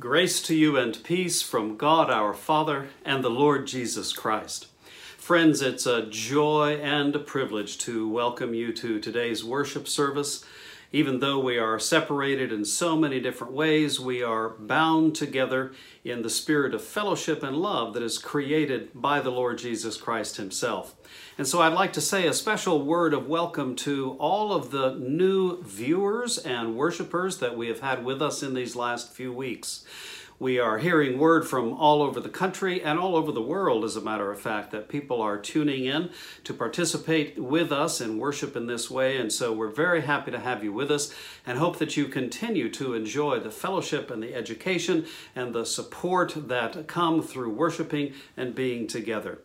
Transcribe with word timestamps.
Grace 0.00 0.42
to 0.42 0.56
you 0.56 0.76
and 0.76 1.02
peace 1.04 1.40
from 1.40 1.76
God 1.76 2.10
our 2.10 2.34
Father 2.34 2.88
and 3.04 3.22
the 3.22 3.30
Lord 3.30 3.68
Jesus 3.68 4.12
Christ. 4.12 4.66
Friends, 5.16 5.62
it's 5.62 5.86
a 5.86 6.06
joy 6.06 6.80
and 6.82 7.14
a 7.14 7.20
privilege 7.20 7.78
to 7.78 8.08
welcome 8.08 8.54
you 8.54 8.72
to 8.72 8.98
today's 8.98 9.44
worship 9.44 9.86
service. 9.86 10.44
Even 10.94 11.18
though 11.18 11.40
we 11.40 11.58
are 11.58 11.80
separated 11.80 12.52
in 12.52 12.64
so 12.64 12.96
many 12.96 13.18
different 13.18 13.52
ways, 13.52 13.98
we 13.98 14.22
are 14.22 14.50
bound 14.50 15.16
together 15.16 15.72
in 16.04 16.22
the 16.22 16.30
spirit 16.30 16.72
of 16.72 16.84
fellowship 16.84 17.42
and 17.42 17.56
love 17.56 17.94
that 17.94 18.02
is 18.04 18.16
created 18.16 18.90
by 18.94 19.18
the 19.18 19.32
Lord 19.32 19.58
Jesus 19.58 19.96
Christ 19.96 20.36
Himself. 20.36 20.94
And 21.36 21.48
so 21.48 21.60
I'd 21.60 21.72
like 21.72 21.92
to 21.94 22.00
say 22.00 22.28
a 22.28 22.32
special 22.32 22.80
word 22.84 23.12
of 23.12 23.26
welcome 23.26 23.74
to 23.74 24.12
all 24.20 24.52
of 24.52 24.70
the 24.70 24.94
new 24.94 25.60
viewers 25.64 26.38
and 26.38 26.76
worshipers 26.76 27.38
that 27.38 27.56
we 27.56 27.66
have 27.66 27.80
had 27.80 28.04
with 28.04 28.22
us 28.22 28.44
in 28.44 28.54
these 28.54 28.76
last 28.76 29.12
few 29.12 29.32
weeks. 29.32 29.84
We 30.40 30.58
are 30.58 30.78
hearing 30.78 31.18
word 31.18 31.46
from 31.46 31.72
all 31.74 32.02
over 32.02 32.18
the 32.18 32.28
country 32.28 32.82
and 32.82 32.98
all 32.98 33.14
over 33.16 33.30
the 33.30 33.40
world, 33.40 33.84
as 33.84 33.94
a 33.94 34.00
matter 34.00 34.32
of 34.32 34.40
fact, 34.40 34.72
that 34.72 34.88
people 34.88 35.22
are 35.22 35.38
tuning 35.38 35.84
in 35.84 36.10
to 36.42 36.52
participate 36.52 37.38
with 37.38 37.70
us 37.70 38.00
in 38.00 38.18
worship 38.18 38.56
in 38.56 38.66
this 38.66 38.90
way. 38.90 39.16
And 39.16 39.32
so 39.32 39.52
we're 39.52 39.68
very 39.68 40.02
happy 40.02 40.32
to 40.32 40.40
have 40.40 40.64
you 40.64 40.72
with 40.72 40.90
us 40.90 41.14
and 41.46 41.58
hope 41.58 41.78
that 41.78 41.96
you 41.96 42.06
continue 42.06 42.68
to 42.70 42.94
enjoy 42.94 43.38
the 43.38 43.50
fellowship 43.50 44.10
and 44.10 44.22
the 44.22 44.34
education 44.34 45.06
and 45.36 45.54
the 45.54 45.64
support 45.64 46.34
that 46.48 46.88
come 46.88 47.22
through 47.22 47.50
worshiping 47.50 48.12
and 48.36 48.54
being 48.54 48.88
together. 48.88 49.38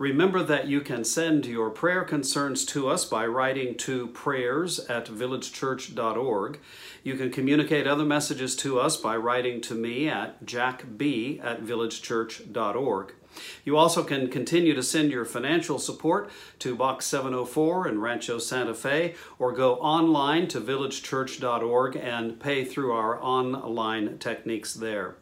Remember 0.00 0.42
that 0.42 0.66
you 0.66 0.80
can 0.80 1.04
send 1.04 1.44
your 1.44 1.68
prayer 1.68 2.04
concerns 2.04 2.64
to 2.64 2.88
us 2.88 3.04
by 3.04 3.26
writing 3.26 3.74
to 3.76 4.06
prayers 4.06 4.78
at 4.86 5.04
villagechurch.org. 5.04 6.58
You 7.04 7.16
can 7.16 7.30
communicate 7.30 7.86
other 7.86 8.06
messages 8.06 8.56
to 8.56 8.80
us 8.80 8.96
by 8.96 9.18
writing 9.18 9.60
to 9.60 9.74
me 9.74 10.08
at 10.08 10.46
jackb 10.46 11.02
at 11.02 11.62
villagechurch.org. 11.62 13.14
You 13.62 13.76
also 13.76 14.02
can 14.02 14.30
continue 14.30 14.74
to 14.74 14.82
send 14.82 15.10
your 15.10 15.26
financial 15.26 15.78
support 15.78 16.30
to 16.60 16.74
Box 16.74 17.04
704 17.04 17.86
in 17.86 18.00
Rancho 18.00 18.38
Santa 18.38 18.72
Fe 18.72 19.14
or 19.38 19.52
go 19.52 19.74
online 19.74 20.48
to 20.48 20.62
villagechurch.org 20.62 21.96
and 21.96 22.40
pay 22.40 22.64
through 22.64 22.92
our 22.92 23.22
online 23.22 24.16
techniques 24.16 24.72
there. 24.72 25.16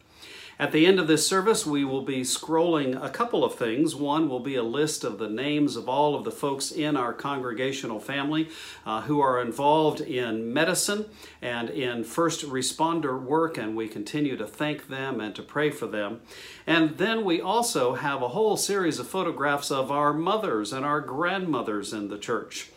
At 0.59 0.73
the 0.73 0.85
end 0.85 0.99
of 0.99 1.07
this 1.07 1.25
service, 1.25 1.65
we 1.65 1.85
will 1.85 2.01
be 2.01 2.19
scrolling 2.19 3.01
a 3.01 3.09
couple 3.09 3.45
of 3.45 3.55
things. 3.55 3.95
One 3.95 4.27
will 4.27 4.41
be 4.41 4.55
a 4.55 4.63
list 4.63 5.05
of 5.05 5.17
the 5.17 5.29
names 5.29 5.77
of 5.77 5.87
all 5.87 6.15
of 6.15 6.25
the 6.25 6.33
folks 6.33 6.69
in 6.69 6.97
our 6.97 7.13
congregational 7.13 8.01
family 8.01 8.49
uh, 8.85 9.03
who 9.03 9.21
are 9.21 9.41
involved 9.41 10.01
in 10.01 10.51
medicine 10.51 11.05
and 11.41 11.69
in 11.69 12.03
first 12.03 12.45
responder 12.45 13.17
work, 13.21 13.57
and 13.57 13.73
we 13.73 13.87
continue 13.87 14.35
to 14.35 14.45
thank 14.45 14.89
them 14.89 15.21
and 15.21 15.33
to 15.35 15.41
pray 15.41 15.69
for 15.69 15.87
them. 15.87 16.19
And 16.67 16.97
then 16.97 17.23
we 17.23 17.39
also 17.39 17.93
have 17.93 18.21
a 18.21 18.27
whole 18.27 18.57
series 18.57 18.99
of 18.99 19.07
photographs 19.07 19.71
of 19.71 19.93
our 19.93 20.11
mothers 20.11 20.73
and 20.73 20.83
our 20.83 20.99
grandmothers 20.99 21.93
in 21.93 22.09
the 22.09 22.17
church. 22.17 22.69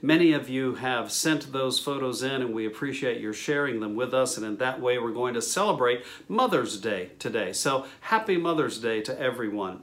Many 0.00 0.32
of 0.32 0.48
you 0.48 0.76
have 0.76 1.10
sent 1.10 1.52
those 1.52 1.80
photos 1.80 2.22
in, 2.22 2.40
and 2.42 2.54
we 2.54 2.66
appreciate 2.66 3.20
your 3.20 3.32
sharing 3.32 3.80
them 3.80 3.96
with 3.96 4.14
us. 4.14 4.36
And 4.36 4.46
in 4.46 4.56
that 4.58 4.80
way, 4.80 4.98
we're 4.98 5.10
going 5.10 5.34
to 5.34 5.42
celebrate 5.42 6.04
Mother's 6.28 6.78
Day 6.78 7.10
today. 7.18 7.52
So, 7.52 7.86
happy 8.02 8.36
Mother's 8.36 8.78
Day 8.78 9.00
to 9.02 9.20
everyone. 9.20 9.82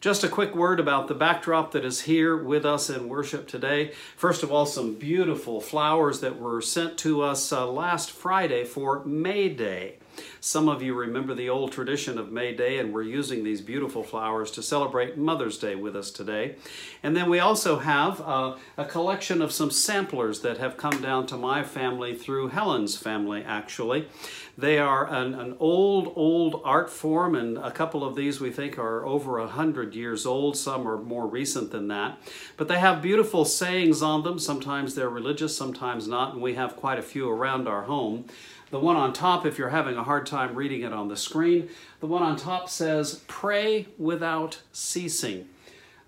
Just 0.00 0.22
a 0.22 0.28
quick 0.28 0.54
word 0.54 0.78
about 0.78 1.08
the 1.08 1.14
backdrop 1.14 1.72
that 1.72 1.84
is 1.84 2.02
here 2.02 2.36
with 2.36 2.64
us 2.64 2.88
in 2.88 3.08
worship 3.08 3.48
today. 3.48 3.92
First 4.16 4.44
of 4.44 4.52
all, 4.52 4.64
some 4.64 4.94
beautiful 4.94 5.60
flowers 5.60 6.20
that 6.20 6.38
were 6.38 6.60
sent 6.60 6.98
to 6.98 7.22
us 7.22 7.52
uh, 7.52 7.66
last 7.66 8.12
Friday 8.12 8.64
for 8.64 9.04
May 9.04 9.48
Day. 9.48 9.96
Some 10.40 10.68
of 10.68 10.82
you 10.82 10.94
remember 10.94 11.34
the 11.34 11.48
old 11.48 11.72
tradition 11.72 12.18
of 12.18 12.32
May 12.32 12.54
Day, 12.54 12.78
and 12.78 12.92
we're 12.92 13.02
using 13.02 13.44
these 13.44 13.60
beautiful 13.60 14.02
flowers 14.02 14.50
to 14.52 14.62
celebrate 14.62 15.16
Mother's 15.16 15.58
Day 15.58 15.74
with 15.74 15.96
us 15.96 16.10
today. 16.10 16.56
And 17.02 17.16
then 17.16 17.28
we 17.28 17.38
also 17.38 17.78
have 17.78 18.20
uh, 18.20 18.56
a 18.76 18.84
collection 18.84 19.42
of 19.42 19.52
some 19.52 19.70
samplers 19.70 20.40
that 20.40 20.58
have 20.58 20.76
come 20.76 21.00
down 21.02 21.26
to 21.26 21.36
my 21.36 21.62
family 21.62 22.14
through 22.14 22.48
Helen's 22.48 22.96
family, 22.96 23.42
actually. 23.42 24.08
They 24.56 24.78
are 24.78 25.06
an, 25.06 25.34
an 25.34 25.56
old, 25.60 26.12
old 26.16 26.62
art 26.64 26.90
form, 26.90 27.34
and 27.34 27.58
a 27.58 27.70
couple 27.70 28.04
of 28.04 28.16
these 28.16 28.40
we 28.40 28.50
think 28.50 28.76
are 28.78 29.06
over 29.06 29.38
a 29.38 29.46
hundred 29.46 29.94
years 29.94 30.26
old. 30.26 30.56
Some 30.56 30.86
are 30.88 30.98
more 30.98 31.26
recent 31.26 31.70
than 31.70 31.88
that. 31.88 32.18
But 32.56 32.66
they 32.66 32.80
have 32.80 33.00
beautiful 33.00 33.44
sayings 33.44 34.02
on 34.02 34.24
them. 34.24 34.38
Sometimes 34.38 34.94
they're 34.94 35.08
religious, 35.08 35.56
sometimes 35.56 36.08
not, 36.08 36.32
and 36.32 36.42
we 36.42 36.54
have 36.54 36.74
quite 36.74 36.98
a 36.98 37.02
few 37.02 37.30
around 37.30 37.68
our 37.68 37.82
home. 37.82 38.24
The 38.70 38.78
one 38.78 38.96
on 38.96 39.14
top, 39.14 39.46
if 39.46 39.56
you're 39.56 39.70
having 39.70 39.96
a 39.96 40.04
hard 40.04 40.26
time 40.26 40.54
reading 40.54 40.82
it 40.82 40.92
on 40.92 41.08
the 41.08 41.16
screen, 41.16 41.70
the 42.00 42.06
one 42.06 42.22
on 42.22 42.36
top 42.36 42.68
says, 42.68 43.22
Pray 43.26 43.86
without 43.96 44.60
ceasing. 44.72 45.48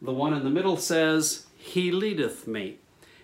The 0.03 0.13
one 0.13 0.35
in 0.35 0.45
the 0.45 0.51
middle 0.51 0.77
says, 0.77 1.47
He 1.57 1.91
leadeth 1.91 2.47
me. 2.47 2.77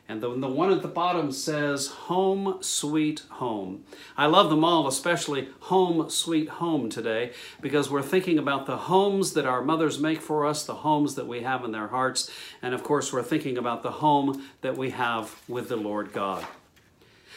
And 0.08 0.22
the, 0.22 0.28
the 0.28 0.48
one 0.48 0.72
at 0.72 0.82
the 0.82 0.88
bottom 0.88 1.32
says, 1.32 1.88
Home, 1.88 2.58
sweet 2.62 3.24
home. 3.28 3.84
I 4.16 4.24
love 4.24 4.48
them 4.48 4.64
all, 4.64 4.86
especially 4.86 5.48
Home, 5.60 6.08
sweet 6.08 6.48
home 6.48 6.88
today, 6.88 7.32
because 7.60 7.90
we're 7.90 8.02
thinking 8.02 8.38
about 8.38 8.64
the 8.64 8.76
homes 8.76 9.34
that 9.34 9.46
our 9.46 9.62
mothers 9.62 9.98
make 9.98 10.22
for 10.22 10.46
us, 10.46 10.64
the 10.64 10.76
homes 10.76 11.14
that 11.16 11.26
we 11.26 11.42
have 11.42 11.62
in 11.62 11.72
their 11.72 11.88
hearts, 11.88 12.30
and 12.62 12.72
of 12.72 12.82
course, 12.82 13.12
we're 13.12 13.22
thinking 13.22 13.58
about 13.58 13.82
the 13.82 13.90
home 13.90 14.46
that 14.62 14.78
we 14.78 14.90
have 14.90 15.42
with 15.46 15.68
the 15.68 15.76
Lord 15.76 16.12
God. 16.12 16.46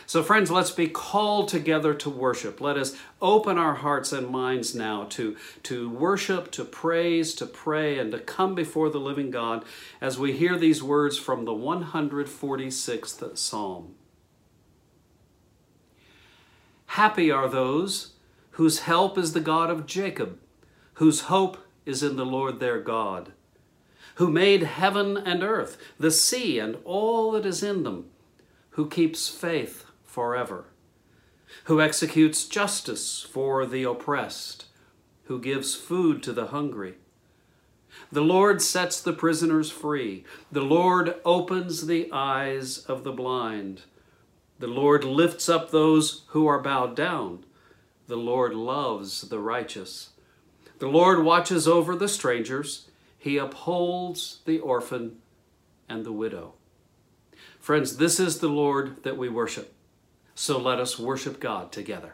So, 0.09 0.23
friends, 0.23 0.49
let's 0.49 0.71
be 0.71 0.87
called 0.87 1.49
together 1.49 1.93
to 1.93 2.09
worship. 2.09 2.59
Let 2.59 2.77
us 2.77 2.95
open 3.21 3.59
our 3.59 3.75
hearts 3.75 4.11
and 4.11 4.27
minds 4.27 4.73
now 4.73 5.03
to, 5.11 5.37
to 5.61 5.87
worship, 5.87 6.49
to 6.53 6.65
praise, 6.65 7.35
to 7.35 7.45
pray, 7.45 7.99
and 7.99 8.11
to 8.11 8.17
come 8.17 8.55
before 8.55 8.89
the 8.89 8.99
living 8.99 9.29
God 9.29 9.63
as 10.01 10.17
we 10.17 10.31
hear 10.33 10.57
these 10.57 10.81
words 10.81 11.19
from 11.19 11.45
the 11.45 11.51
146th 11.51 13.37
Psalm. 13.37 13.93
Happy 16.87 17.29
are 17.29 17.47
those 17.47 18.13
whose 18.53 18.79
help 18.79 19.15
is 19.15 19.33
the 19.33 19.39
God 19.39 19.69
of 19.69 19.85
Jacob, 19.85 20.39
whose 20.93 21.21
hope 21.21 21.59
is 21.85 22.01
in 22.01 22.15
the 22.15 22.25
Lord 22.25 22.59
their 22.59 22.79
God, 22.79 23.31
who 24.15 24.31
made 24.31 24.63
heaven 24.63 25.17
and 25.17 25.43
earth, 25.43 25.77
the 25.99 26.09
sea, 26.09 26.57
and 26.57 26.77
all 26.83 27.31
that 27.33 27.45
is 27.45 27.61
in 27.61 27.83
them, 27.83 28.05
who 28.71 28.89
keeps 28.89 29.29
faith 29.29 29.85
forever, 30.09 30.65
who 31.65 31.79
executes 31.79 32.45
justice 32.45 33.21
for 33.21 33.65
the 33.65 33.83
oppressed, 33.83 34.65
who 35.25 35.39
gives 35.39 35.75
food 35.75 36.23
to 36.23 36.33
the 36.33 36.47
hungry. 36.47 36.95
The 38.11 38.21
Lord 38.21 38.61
sets 38.61 38.99
the 38.99 39.13
prisoners 39.13 39.69
free. 39.69 40.23
The 40.51 40.61
Lord 40.61 41.15
opens 41.23 41.85
the 41.85 42.09
eyes 42.11 42.79
of 42.79 43.03
the 43.03 43.11
blind. 43.11 43.83
The 44.57 44.67
Lord 44.67 45.03
lifts 45.03 45.47
up 45.47 45.69
those 45.69 46.23
who 46.29 46.47
are 46.47 46.59
bowed 46.59 46.95
down. 46.95 47.45
The 48.07 48.17
Lord 48.17 48.53
loves 48.55 49.21
the 49.21 49.39
righteous. 49.39 50.09
The 50.79 50.87
Lord 50.87 51.23
watches 51.23 51.67
over 51.67 51.95
the 51.95 52.07
strangers. 52.07 52.89
He 53.17 53.37
upholds 53.37 54.39
the 54.45 54.59
orphan 54.59 55.17
and 55.87 56.03
the 56.03 56.11
widow. 56.11 56.53
Friends, 57.59 57.97
this 57.97 58.19
is 58.19 58.39
the 58.39 58.47
Lord 58.47 59.03
that 59.03 59.17
we 59.17 59.29
worship. 59.29 59.73
So 60.41 60.57
let 60.57 60.79
us 60.79 60.97
worship 60.97 61.41
God 61.41 61.73
together. 61.73 62.13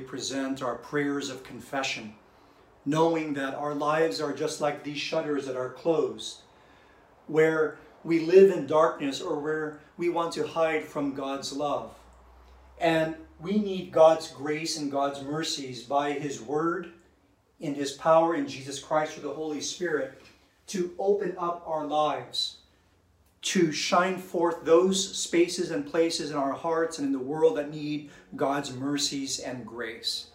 Present 0.00 0.62
our 0.62 0.76
prayers 0.76 1.30
of 1.30 1.44
confession, 1.44 2.14
knowing 2.84 3.34
that 3.34 3.54
our 3.54 3.74
lives 3.74 4.20
are 4.20 4.32
just 4.32 4.60
like 4.60 4.82
these 4.82 4.98
shutters 4.98 5.46
that 5.46 5.56
are 5.56 5.70
closed, 5.70 6.40
where 7.26 7.78
we 8.02 8.20
live 8.20 8.50
in 8.50 8.66
darkness 8.66 9.20
or 9.20 9.38
where 9.38 9.80
we 9.96 10.08
want 10.08 10.32
to 10.32 10.46
hide 10.46 10.84
from 10.84 11.14
God's 11.14 11.52
love. 11.52 11.94
And 12.80 13.14
we 13.38 13.58
need 13.58 13.92
God's 13.92 14.28
grace 14.28 14.78
and 14.78 14.90
God's 14.90 15.22
mercies 15.22 15.82
by 15.82 16.12
His 16.12 16.40
Word, 16.40 16.92
in 17.60 17.74
His 17.74 17.92
power, 17.92 18.34
in 18.34 18.48
Jesus 18.48 18.78
Christ 18.78 19.14
through 19.14 19.28
the 19.28 19.34
Holy 19.34 19.60
Spirit, 19.60 20.22
to 20.68 20.94
open 20.98 21.34
up 21.38 21.62
our 21.66 21.86
lives 21.86 22.59
to 23.42 23.72
shine 23.72 24.18
forth 24.18 24.64
those 24.64 25.16
spaces 25.18 25.70
and 25.70 25.86
places 25.86 26.30
in 26.30 26.36
our 26.36 26.52
hearts 26.52 26.98
and 26.98 27.06
in 27.06 27.12
the 27.12 27.18
world 27.18 27.56
that 27.56 27.70
need 27.70 28.10
God's 28.36 28.74
mercies 28.74 29.38
and 29.38 29.66
grace. 29.66 30.26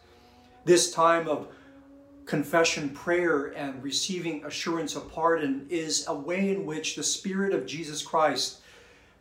This 0.65 0.91
time 0.91 1.27
of 1.27 1.47
confession, 2.25 2.89
prayer, 2.89 3.53
and 3.55 3.83
receiving 3.83 4.43
assurance 4.45 4.95
of 4.95 5.11
pardon 5.11 5.67
is 5.69 6.07
a 6.07 6.13
way 6.13 6.49
in 6.49 6.65
which 6.65 6.95
the 6.95 7.03
Spirit 7.03 7.53
of 7.53 7.67
Jesus 7.67 8.01
Christ 8.01 8.61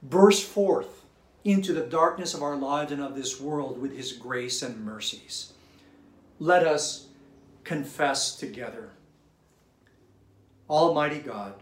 bursts 0.02 0.44
forth 0.44 1.04
into 1.44 1.74
the 1.74 1.82
darkness 1.82 2.32
of 2.32 2.42
our 2.42 2.56
lives 2.56 2.92
and 2.92 3.02
of 3.02 3.14
this 3.14 3.38
world 3.38 3.80
with 3.80 3.94
His 3.94 4.12
grace 4.12 4.62
and 4.62 4.82
mercies. 4.82 5.52
Let 6.38 6.66
us 6.66 7.08
confess 7.62 8.36
together. 8.36 8.90
Almighty 10.68 11.18
God, 11.18 11.54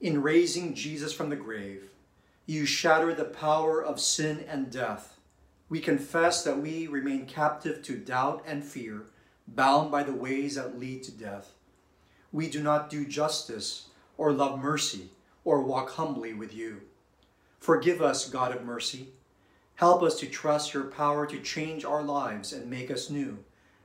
in 0.00 0.22
raising 0.22 0.74
Jesus 0.74 1.12
from 1.12 1.30
the 1.30 1.36
grave, 1.36 1.90
you 2.44 2.66
shatter 2.66 3.14
the 3.14 3.24
power 3.24 3.82
of 3.82 3.98
sin 3.98 4.44
and 4.48 4.70
death. 4.70 5.18
We 5.68 5.80
confess 5.80 6.44
that 6.44 6.58
we 6.58 6.86
remain 6.86 7.26
captive 7.26 7.82
to 7.82 7.96
doubt 7.96 8.44
and 8.46 8.62
fear, 8.64 9.06
bound 9.48 9.90
by 9.90 10.02
the 10.02 10.12
ways 10.12 10.54
that 10.54 10.78
lead 10.78 11.02
to 11.04 11.12
death. 11.12 11.52
We 12.30 12.48
do 12.48 12.62
not 12.62 12.90
do 12.90 13.04
justice 13.04 13.86
or 14.16 14.32
love 14.32 14.60
mercy 14.60 15.10
or 15.44 15.62
walk 15.62 15.90
humbly 15.92 16.34
with 16.34 16.54
you. 16.54 16.82
Forgive 17.58 18.02
us, 18.02 18.28
God 18.28 18.54
of 18.54 18.64
mercy. 18.64 19.08
Help 19.76 20.02
us 20.02 20.18
to 20.20 20.26
trust 20.26 20.72
your 20.72 20.84
power 20.84 21.26
to 21.26 21.40
change 21.40 21.84
our 21.84 22.02
lives 22.02 22.52
and 22.52 22.70
make 22.70 22.90
us 22.90 23.10
new, 23.10 23.38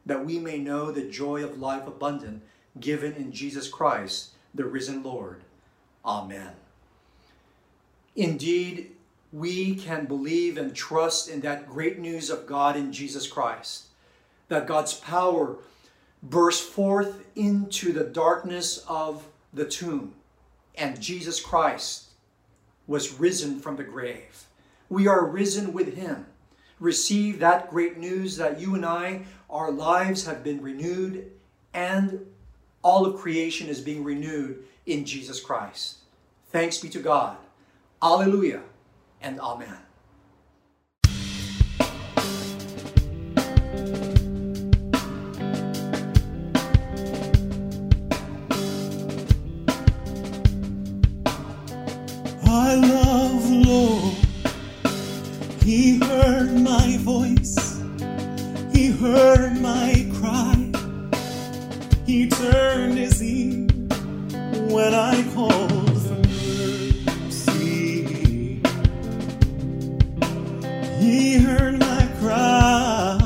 that 0.05 0.25
we 0.25 0.39
may 0.39 0.57
know 0.57 0.91
the 0.91 1.09
joy 1.09 1.43
of 1.43 1.59
life 1.59 1.87
abundant 1.87 2.43
given 2.79 3.13
in 3.13 3.31
Jesus 3.31 3.67
Christ, 3.67 4.31
the 4.53 4.65
risen 4.65 5.03
Lord. 5.03 5.43
Amen. 6.05 6.51
Indeed, 8.15 8.91
we 9.31 9.75
can 9.75 10.05
believe 10.05 10.57
and 10.57 10.75
trust 10.75 11.29
in 11.29 11.41
that 11.41 11.69
great 11.69 11.99
news 11.99 12.29
of 12.29 12.45
God 12.45 12.75
in 12.75 12.91
Jesus 12.91 13.27
Christ, 13.27 13.85
that 14.49 14.67
God's 14.67 14.93
power 14.93 15.57
burst 16.21 16.63
forth 16.69 17.23
into 17.35 17.93
the 17.93 18.03
darkness 18.03 18.83
of 18.87 19.25
the 19.53 19.65
tomb, 19.65 20.13
and 20.75 20.99
Jesus 20.99 21.39
Christ 21.39 22.09
was 22.87 23.19
risen 23.19 23.59
from 23.59 23.77
the 23.77 23.83
grave. 23.83 24.45
We 24.89 25.07
are 25.07 25.25
risen 25.25 25.71
with 25.71 25.95
him. 25.95 26.25
Receive 26.79 27.39
that 27.39 27.69
great 27.69 27.97
news 27.97 28.37
that 28.37 28.59
you 28.59 28.75
and 28.75 28.85
I, 28.85 29.21
our 29.49 29.71
lives 29.71 30.25
have 30.25 30.43
been 30.43 30.61
renewed, 30.61 31.31
and 31.73 32.25
all 32.81 33.05
of 33.05 33.21
creation 33.21 33.67
is 33.67 33.79
being 33.79 34.03
renewed 34.03 34.63
in 34.91 35.05
Jesus 35.05 35.39
Christ. 35.39 35.99
Thanks 36.49 36.77
be 36.77 36.89
to 36.89 36.99
God. 36.99 37.37
Alleluia 38.03 38.61
and 39.21 39.39
Amen. 39.39 39.77
I 52.43 52.75
love 52.75 53.49
Lord. 53.49 54.15
He 55.63 55.99
heard 55.99 56.51
my 56.59 56.97
voice. 56.99 57.81
He 58.73 58.91
heard 58.91 59.61
my 59.61 60.09
cry. 60.15 60.71
He 62.05 62.27
turned 62.27 62.97
his 62.97 63.23
ear 63.23 63.70
when 64.71 64.93
I 64.93 65.21
called 65.33 66.01
for 66.01 66.21
mercy. 67.25 68.61
He 70.99 71.37
heard 71.37 71.77
my 71.77 72.07
cry. 72.19 73.17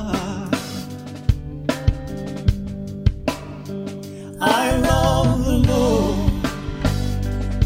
I 4.42 4.78
love 4.78 5.46
the 5.46 5.58
Lord. 5.72 6.32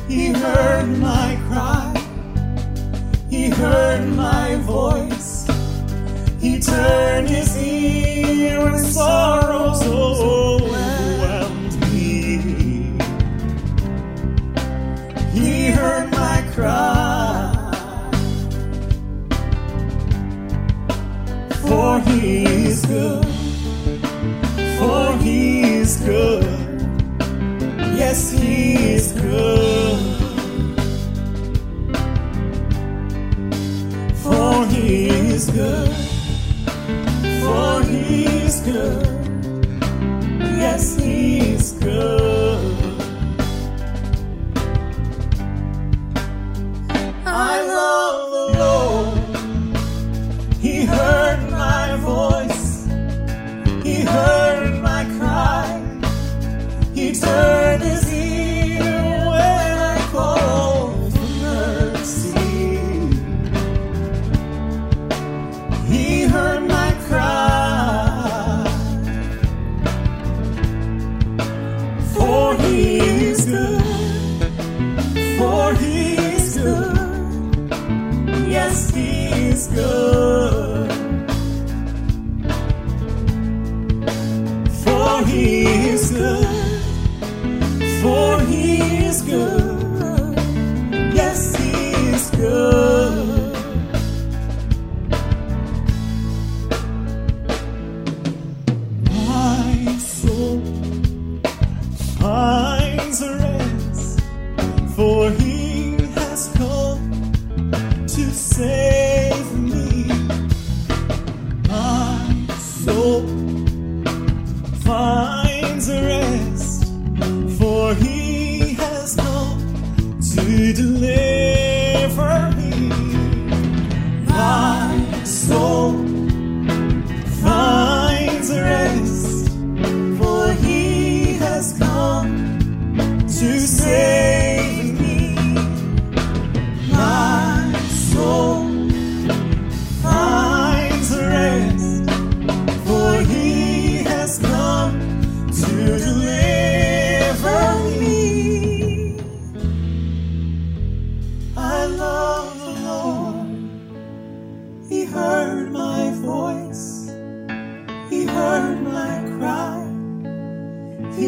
He 0.09 0.33
heard 0.33 0.89
my 0.97 1.39
cry. 1.47 1.93
He 3.29 3.49
heard 3.49 4.09
my 4.09 4.55
voice. 4.55 5.47
He 6.41 6.59
turned 6.59 7.29
his 7.29 7.55
ear 7.57 8.61
when 8.61 8.77
sorrows 8.79 9.81
overwhelmed 9.83 10.68
For 21.61 22.01
he 22.01 22.43
is 22.43 22.85
good. 22.85 23.25
For 24.77 25.17
he 25.19 25.61
is 25.61 25.95
good. 26.01 26.43
Yes, 27.95 28.31
he 28.31 28.75
is 28.93 29.13
good. 29.13 29.99
For 34.23 34.65
he 34.65 35.07
is 35.07 35.49
good. 35.49 35.91
For 37.41 37.83
he 37.83 38.25
is 38.25 38.59
good. 38.61 39.08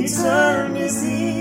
eternity. 0.03 1.40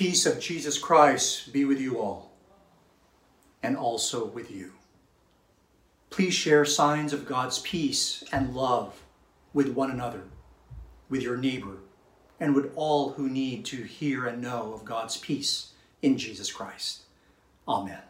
peace 0.00 0.24
of 0.24 0.40
Jesus 0.40 0.78
Christ 0.78 1.52
be 1.52 1.66
with 1.66 1.78
you 1.78 2.00
all 2.00 2.32
and 3.62 3.76
also 3.76 4.24
with 4.24 4.50
you. 4.50 4.72
Please 6.08 6.32
share 6.32 6.64
signs 6.64 7.12
of 7.12 7.26
God's 7.26 7.58
peace 7.58 8.24
and 8.32 8.56
love 8.56 9.02
with 9.52 9.74
one 9.74 9.90
another, 9.90 10.22
with 11.10 11.20
your 11.20 11.36
neighbor, 11.36 11.76
and 12.40 12.54
with 12.54 12.72
all 12.76 13.10
who 13.10 13.28
need 13.28 13.66
to 13.66 13.82
hear 13.82 14.24
and 14.24 14.40
know 14.40 14.72
of 14.72 14.86
God's 14.86 15.18
peace 15.18 15.72
in 16.00 16.16
Jesus 16.16 16.50
Christ. 16.50 17.02
Amen. 17.68 18.00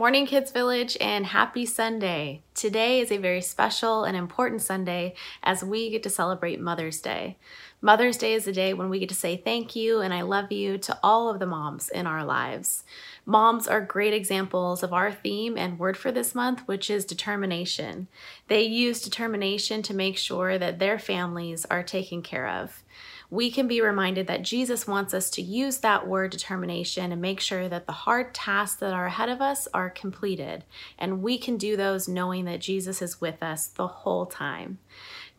Morning, 0.00 0.24
Kids 0.24 0.50
Village, 0.50 0.96
and 0.98 1.26
happy 1.26 1.66
Sunday. 1.66 2.40
Today 2.54 3.00
is 3.00 3.12
a 3.12 3.18
very 3.18 3.42
special 3.42 4.04
and 4.04 4.16
important 4.16 4.62
Sunday 4.62 5.12
as 5.42 5.62
we 5.62 5.90
get 5.90 6.02
to 6.04 6.08
celebrate 6.08 6.58
Mother's 6.58 7.02
Day. 7.02 7.36
Mother's 7.82 8.16
Day 8.16 8.32
is 8.32 8.48
a 8.48 8.52
day 8.52 8.72
when 8.72 8.88
we 8.88 8.98
get 8.98 9.10
to 9.10 9.14
say 9.14 9.36
thank 9.36 9.76
you 9.76 10.00
and 10.00 10.14
I 10.14 10.22
love 10.22 10.50
you 10.52 10.78
to 10.78 10.98
all 11.02 11.28
of 11.28 11.38
the 11.38 11.44
moms 11.44 11.90
in 11.90 12.06
our 12.06 12.24
lives. 12.24 12.82
Moms 13.26 13.68
are 13.68 13.82
great 13.82 14.14
examples 14.14 14.82
of 14.82 14.94
our 14.94 15.12
theme 15.12 15.58
and 15.58 15.78
word 15.78 15.98
for 15.98 16.10
this 16.10 16.34
month, 16.34 16.60
which 16.64 16.88
is 16.88 17.04
determination. 17.04 18.08
They 18.48 18.62
use 18.62 19.02
determination 19.02 19.82
to 19.82 19.92
make 19.92 20.16
sure 20.16 20.56
that 20.56 20.78
their 20.78 20.98
families 20.98 21.66
are 21.66 21.82
taken 21.82 22.22
care 22.22 22.48
of 22.48 22.82
we 23.30 23.50
can 23.50 23.68
be 23.68 23.80
reminded 23.80 24.26
that 24.26 24.42
Jesus 24.42 24.88
wants 24.88 25.14
us 25.14 25.30
to 25.30 25.42
use 25.42 25.78
that 25.78 26.06
word 26.06 26.32
determination 26.32 27.12
and 27.12 27.22
make 27.22 27.40
sure 27.40 27.68
that 27.68 27.86
the 27.86 27.92
hard 27.92 28.34
tasks 28.34 28.80
that 28.80 28.92
are 28.92 29.06
ahead 29.06 29.28
of 29.28 29.40
us 29.40 29.68
are 29.72 29.88
completed. 29.88 30.64
And 30.98 31.22
we 31.22 31.38
can 31.38 31.56
do 31.56 31.76
those 31.76 32.08
knowing 32.08 32.44
that 32.46 32.60
Jesus 32.60 33.00
is 33.00 33.20
with 33.20 33.40
us 33.42 33.68
the 33.68 33.86
whole 33.86 34.26
time. 34.26 34.78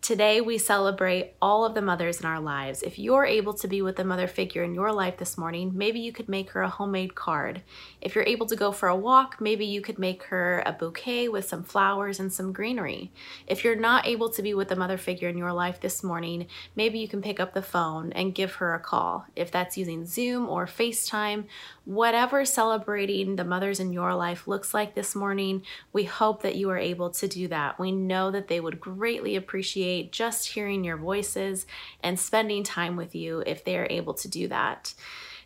Today, 0.02 0.42
we 0.42 0.58
celebrate 0.58 1.36
all 1.44 1.64
of 1.64 1.76
the 1.76 1.82
mothers 1.82 2.20
in 2.20 2.26
our 2.26 2.40
lives. 2.40 2.82
If 2.82 2.98
you're 2.98 3.24
able 3.24 3.54
to 3.54 3.68
be 3.68 3.84
with 3.84 4.00
a 4.00 4.04
mother 4.04 4.26
figure 4.26 4.64
in 4.64 4.74
your 4.74 4.92
life 4.92 5.18
this 5.18 5.38
morning, 5.38 5.74
maybe 5.76 6.00
you 6.00 6.12
could 6.12 6.28
make 6.28 6.50
her 6.50 6.64
a 6.64 6.70
homemade 6.70 7.14
card. 7.14 7.62
If 8.02 8.16
you're 8.16 8.24
able 8.24 8.48
to 8.48 8.56
go 8.56 8.72
for 8.72 8.90
a 8.90 8.96
walk, 8.96 9.40
maybe 9.40 9.64
you 9.64 9.80
could 9.80 10.00
make 10.00 10.24
her 10.24 10.64
a 10.66 10.74
bouquet 10.74 11.28
with 11.28 11.48
some 11.48 11.62
flowers 11.64 12.20
and 12.20 12.34
some 12.34 12.52
greenery. 12.52 13.12
If 13.46 13.64
you're 13.64 13.76
not 13.76 14.08
able 14.08 14.32
to 14.32 14.42
be 14.42 14.56
with 14.56 14.72
a 14.72 14.76
mother 14.76 14.98
figure 14.98 15.30
in 15.30 15.38
your 15.38 15.54
life 15.54 15.80
this 15.80 16.04
morning, 16.04 16.48
maybe 16.76 16.98
you 16.98 17.08
can 17.08 17.22
pick 17.22 17.40
up 17.40 17.54
the 17.54 17.62
phone 17.62 18.12
and 18.14 18.34
give 18.34 18.56
her 18.56 18.74
a 18.74 18.80
call. 18.80 19.28
If 19.36 19.52
that's 19.52 19.78
using 19.78 20.08
Zoom 20.08 20.50
or 20.50 20.66
FaceTime, 20.66 21.44
whatever 21.86 22.46
celebrating 22.46 23.36
the 23.36 23.44
mothers 23.44 23.80
in 23.80 23.91
your 23.91 24.13
life 24.15 24.48
looks 24.48 24.74
like 24.74 24.94
this 24.94 25.15
morning, 25.15 25.63
we 25.91 26.04
hope 26.04 26.44
that 26.44 26.56
you 26.56 26.70
are 26.70 26.78
able 26.78 27.10
to 27.10 27.28
do 27.28 27.48
that. 27.48 27.80
We 27.80 27.91
know 27.91 28.32
that 28.32 28.48
they 28.48 28.60
would 28.60 28.80
greatly 28.80 29.36
appreciate 29.36 30.12
just 30.12 30.50
hearing 30.50 30.84
your 30.84 30.98
voices 30.98 31.65
and 32.04 32.20
spending 32.20 32.63
time 32.63 32.96
with 32.96 33.15
you 33.15 33.44
if 33.46 33.63
they 33.63 33.78
are 33.78 33.88
able 33.89 34.13
to 34.15 34.28
do 34.28 34.48
that. 34.50 34.94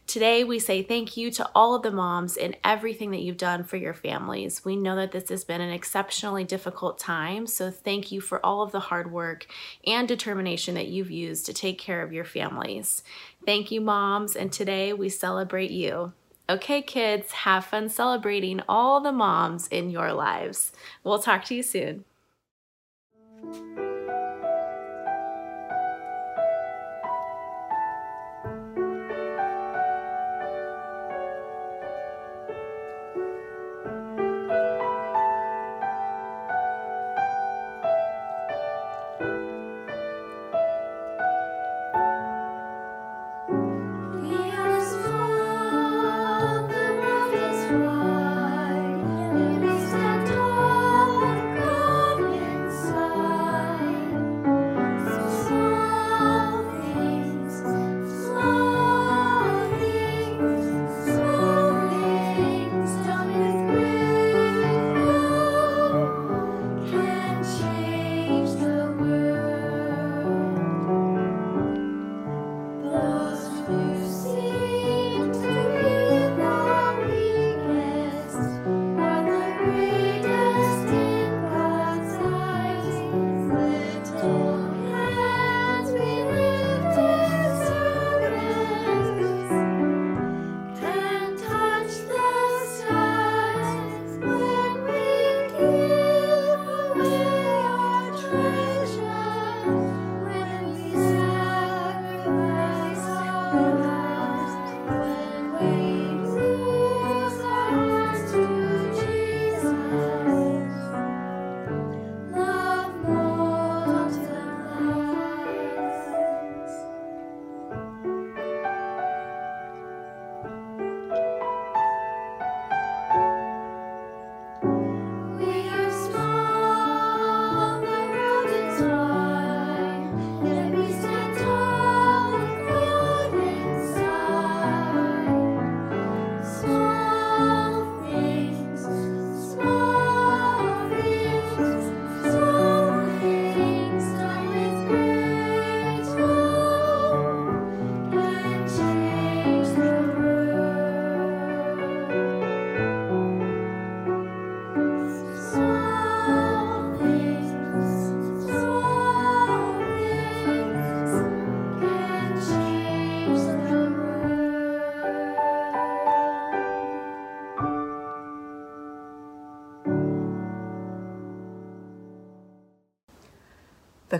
Today, 0.07 0.43
we 0.43 0.59
say 0.59 0.83
thank 0.83 1.17
you 1.17 1.31
to 1.31 1.49
all 1.55 1.73
of 1.73 1.81
the 1.81 1.89
moms 1.89 2.37
and 2.37 2.55
everything 2.63 3.09
that 3.09 3.21
you've 3.21 3.37
done 3.37 3.63
for 3.63 3.77
your 3.77 3.95
families. 3.95 4.63
We 4.63 4.75
know 4.75 4.95
that 4.97 5.11
this 5.11 5.29
has 5.29 5.43
been 5.43 5.61
an 5.61 5.71
exceptionally 5.71 6.43
difficult 6.43 6.99
time, 6.99 7.47
so 7.47 7.71
thank 7.71 8.11
you 8.11 8.21
for 8.21 8.45
all 8.45 8.61
of 8.61 8.71
the 8.71 8.81
hard 8.81 9.11
work 9.11 9.47
and 9.87 10.07
determination 10.07 10.75
that 10.75 10.89
you've 10.89 11.09
used 11.09 11.47
to 11.47 11.53
take 11.53 11.79
care 11.79 12.03
of 12.03 12.13
your 12.13 12.23
families. 12.23 13.01
Thank 13.47 13.71
you, 13.71 13.81
moms, 13.81 14.35
and 14.35 14.51
today 14.51 14.93
we 14.93 15.09
celebrate 15.09 15.71
you. 15.71 16.13
Okay, 16.47 16.83
kids, 16.83 17.31
have 17.31 17.65
fun 17.65 17.89
celebrating 17.89 18.61
all 18.69 19.01
the 19.01 19.11
moms 19.11 19.67
in 19.67 19.89
your 19.89 20.13
lives. 20.13 20.71
We'll 21.03 21.19
talk 21.19 21.43
to 21.45 21.55
you 21.55 21.63
soon. 21.63 22.05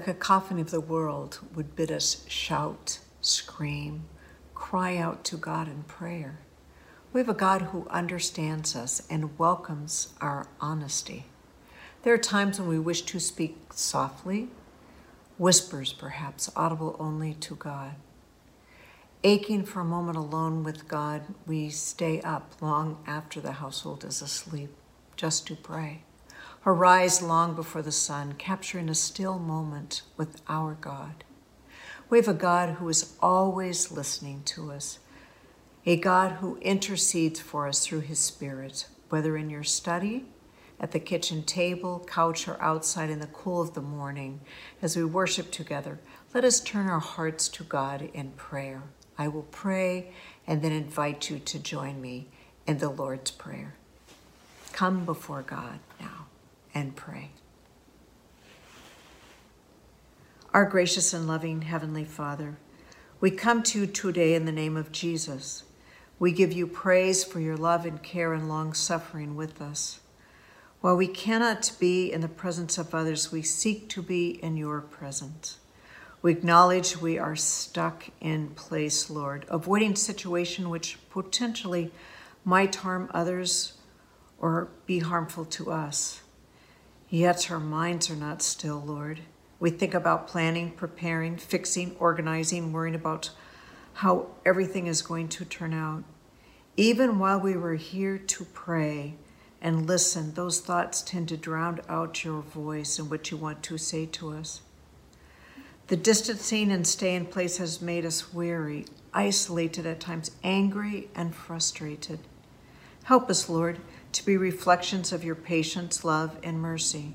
Cacophony 0.05 0.61
of 0.61 0.69
the 0.69 0.79
world 0.79 1.39
would 1.55 1.75
bid 1.75 1.91
us 1.91 2.23
shout, 2.29 2.99
scream, 3.21 4.03
cry 4.53 4.97
out 4.97 5.23
to 5.23 5.35
God 5.35 5.67
in 5.67 5.81
prayer. 5.81 6.37
We 7.11 7.21
have 7.21 7.29
a 7.29 7.33
God 7.33 7.63
who 7.63 7.87
understands 7.89 8.75
us 8.75 9.01
and 9.09 9.39
welcomes 9.39 10.13
our 10.21 10.45
honesty. 10.61 11.25
There 12.03 12.13
are 12.13 12.19
times 12.19 12.59
when 12.59 12.69
we 12.69 12.77
wish 12.77 13.01
to 13.01 13.19
speak 13.19 13.73
softly, 13.73 14.49
whispers 15.39 15.91
perhaps, 15.91 16.51
audible 16.55 16.95
only 16.99 17.33
to 17.33 17.55
God. 17.55 17.95
Aching 19.23 19.65
for 19.65 19.79
a 19.79 19.85
moment 19.85 20.19
alone 20.19 20.63
with 20.63 20.87
God, 20.87 21.23
we 21.47 21.71
stay 21.71 22.21
up 22.21 22.53
long 22.61 23.03
after 23.07 23.41
the 23.41 23.53
household 23.53 24.03
is 24.03 24.21
asleep 24.21 24.69
just 25.15 25.47
to 25.47 25.55
pray. 25.55 26.04
Arise 26.65 27.21
long 27.21 27.53
before 27.53 27.83
the 27.83 27.91
sun, 27.91 28.33
capturing 28.33 28.89
a 28.89 28.95
still 28.95 29.37
moment 29.37 30.01
with 30.17 30.41
our 30.49 30.73
God. 30.73 31.23
We 32.09 32.17
have 32.17 32.27
a 32.27 32.33
God 32.33 32.75
who 32.75 32.89
is 32.89 33.15
always 33.21 33.91
listening 33.91 34.41
to 34.45 34.71
us, 34.71 34.99
a 35.85 35.95
God 35.95 36.33
who 36.33 36.57
intercedes 36.57 37.39
for 37.39 37.67
us 37.67 37.85
through 37.85 38.01
his 38.01 38.19
Spirit, 38.19 38.87
whether 39.09 39.37
in 39.37 39.51
your 39.51 39.63
study, 39.63 40.25
at 40.79 40.91
the 40.91 40.99
kitchen 40.99 41.43
table, 41.43 42.03
couch, 42.07 42.47
or 42.47 42.61
outside 42.61 43.09
in 43.11 43.19
the 43.19 43.27
cool 43.27 43.61
of 43.61 43.75
the 43.75 43.81
morning. 43.81 44.41
As 44.81 44.97
we 44.97 45.05
worship 45.05 45.51
together, 45.51 45.99
let 46.33 46.43
us 46.43 46.59
turn 46.59 46.89
our 46.89 46.99
hearts 46.99 47.47
to 47.49 47.63
God 47.63 48.09
in 48.13 48.31
prayer. 48.31 48.81
I 49.17 49.27
will 49.27 49.47
pray 49.51 50.11
and 50.47 50.61
then 50.61 50.71
invite 50.71 51.29
you 51.29 51.39
to 51.39 51.59
join 51.59 52.01
me 52.01 52.27
in 52.67 52.79
the 52.79 52.89
Lord's 52.89 53.31
Prayer. 53.31 53.75
Come 54.73 55.05
before 55.05 55.43
God 55.43 55.79
now 55.99 56.24
and 56.75 56.95
pray. 56.95 57.31
Our 60.53 60.65
gracious 60.65 61.13
and 61.13 61.27
loving 61.27 61.63
Heavenly 61.63 62.05
Father, 62.05 62.57
we 63.19 63.31
come 63.31 63.63
to 63.63 63.79
you 63.79 63.87
today 63.87 64.35
in 64.35 64.45
the 64.45 64.51
name 64.51 64.77
of 64.77 64.91
Jesus. 64.91 65.63
We 66.19 66.31
give 66.31 66.53
you 66.53 66.67
praise 66.67 67.23
for 67.23 67.39
your 67.39 67.57
love 67.57 67.85
and 67.85 68.03
care 68.03 68.33
and 68.33 68.47
long 68.47 68.73
suffering 68.73 69.35
with 69.35 69.61
us. 69.61 70.01
While 70.81 70.97
we 70.97 71.07
cannot 71.07 71.71
be 71.79 72.11
in 72.11 72.21
the 72.21 72.27
presence 72.27 72.77
of 72.77 72.93
others, 72.93 73.31
we 73.31 73.41
seek 73.41 73.89
to 73.89 74.01
be 74.01 74.31
in 74.43 74.55
your 74.55 74.81
presence. 74.81 75.57
We 76.21 76.31
acknowledge 76.31 76.97
we 76.97 77.17
are 77.17 77.35
stuck 77.35 78.05
in 78.21 78.49
place, 78.49 79.09
Lord, 79.09 79.45
avoiding 79.49 79.95
situation 79.95 80.69
which 80.69 80.97
potentially 81.09 81.91
might 82.43 82.75
harm 82.75 83.09
others 83.13 83.73
or 84.39 84.69
be 84.85 84.99
harmful 84.99 85.45
to 85.45 85.71
us. 85.71 86.21
Yet 87.09 87.51
our 87.51 87.59
minds 87.59 88.09
are 88.09 88.15
not 88.15 88.41
still, 88.41 88.81
Lord. 88.85 89.21
We 89.59 89.69
think 89.69 89.93
about 89.93 90.27
planning, 90.27 90.71
preparing, 90.71 91.37
fixing, 91.37 91.95
organizing, 91.99 92.73
worrying 92.73 92.95
about 92.95 93.29
how 93.93 94.27
everything 94.45 94.87
is 94.87 95.01
going 95.01 95.29
to 95.29 95.45
turn 95.45 95.73
out. 95.73 96.03
Even 96.77 97.19
while 97.19 97.39
we 97.39 97.55
were 97.55 97.75
here 97.75 98.17
to 98.17 98.45
pray 98.45 99.15
and 99.61 99.87
listen, 99.87 100.33
those 100.33 100.59
thoughts 100.59 101.01
tend 101.01 101.29
to 101.29 101.37
drown 101.37 101.79
out 101.87 102.23
your 102.23 102.41
voice 102.41 102.99
and 102.99 103.09
what 103.09 103.31
you 103.31 103.37
want 103.37 103.63
to 103.63 103.77
say 103.77 104.05
to 104.05 104.31
us. 104.31 104.61
The 105.87 105.95
distancing 105.95 106.71
and 106.71 106.85
stay 106.85 107.15
in 107.15 107.27
place 107.27 107.57
has 107.57 107.81
made 107.81 108.05
us 108.05 108.33
weary, 108.33 108.85
isolated 109.13 109.85
at 109.85 109.99
times, 109.99 110.31
angry, 110.43 111.09
and 111.15 111.33
frustrated. 111.33 112.19
Help 113.03 113.29
us, 113.29 113.47
Lord, 113.47 113.79
to 114.15 114.25
be 114.25 114.37
reflections 114.37 115.11
of 115.11 115.23
your 115.23 115.35
patience, 115.35 116.05
love, 116.05 116.37
and 116.41 116.61
mercy. 116.61 117.13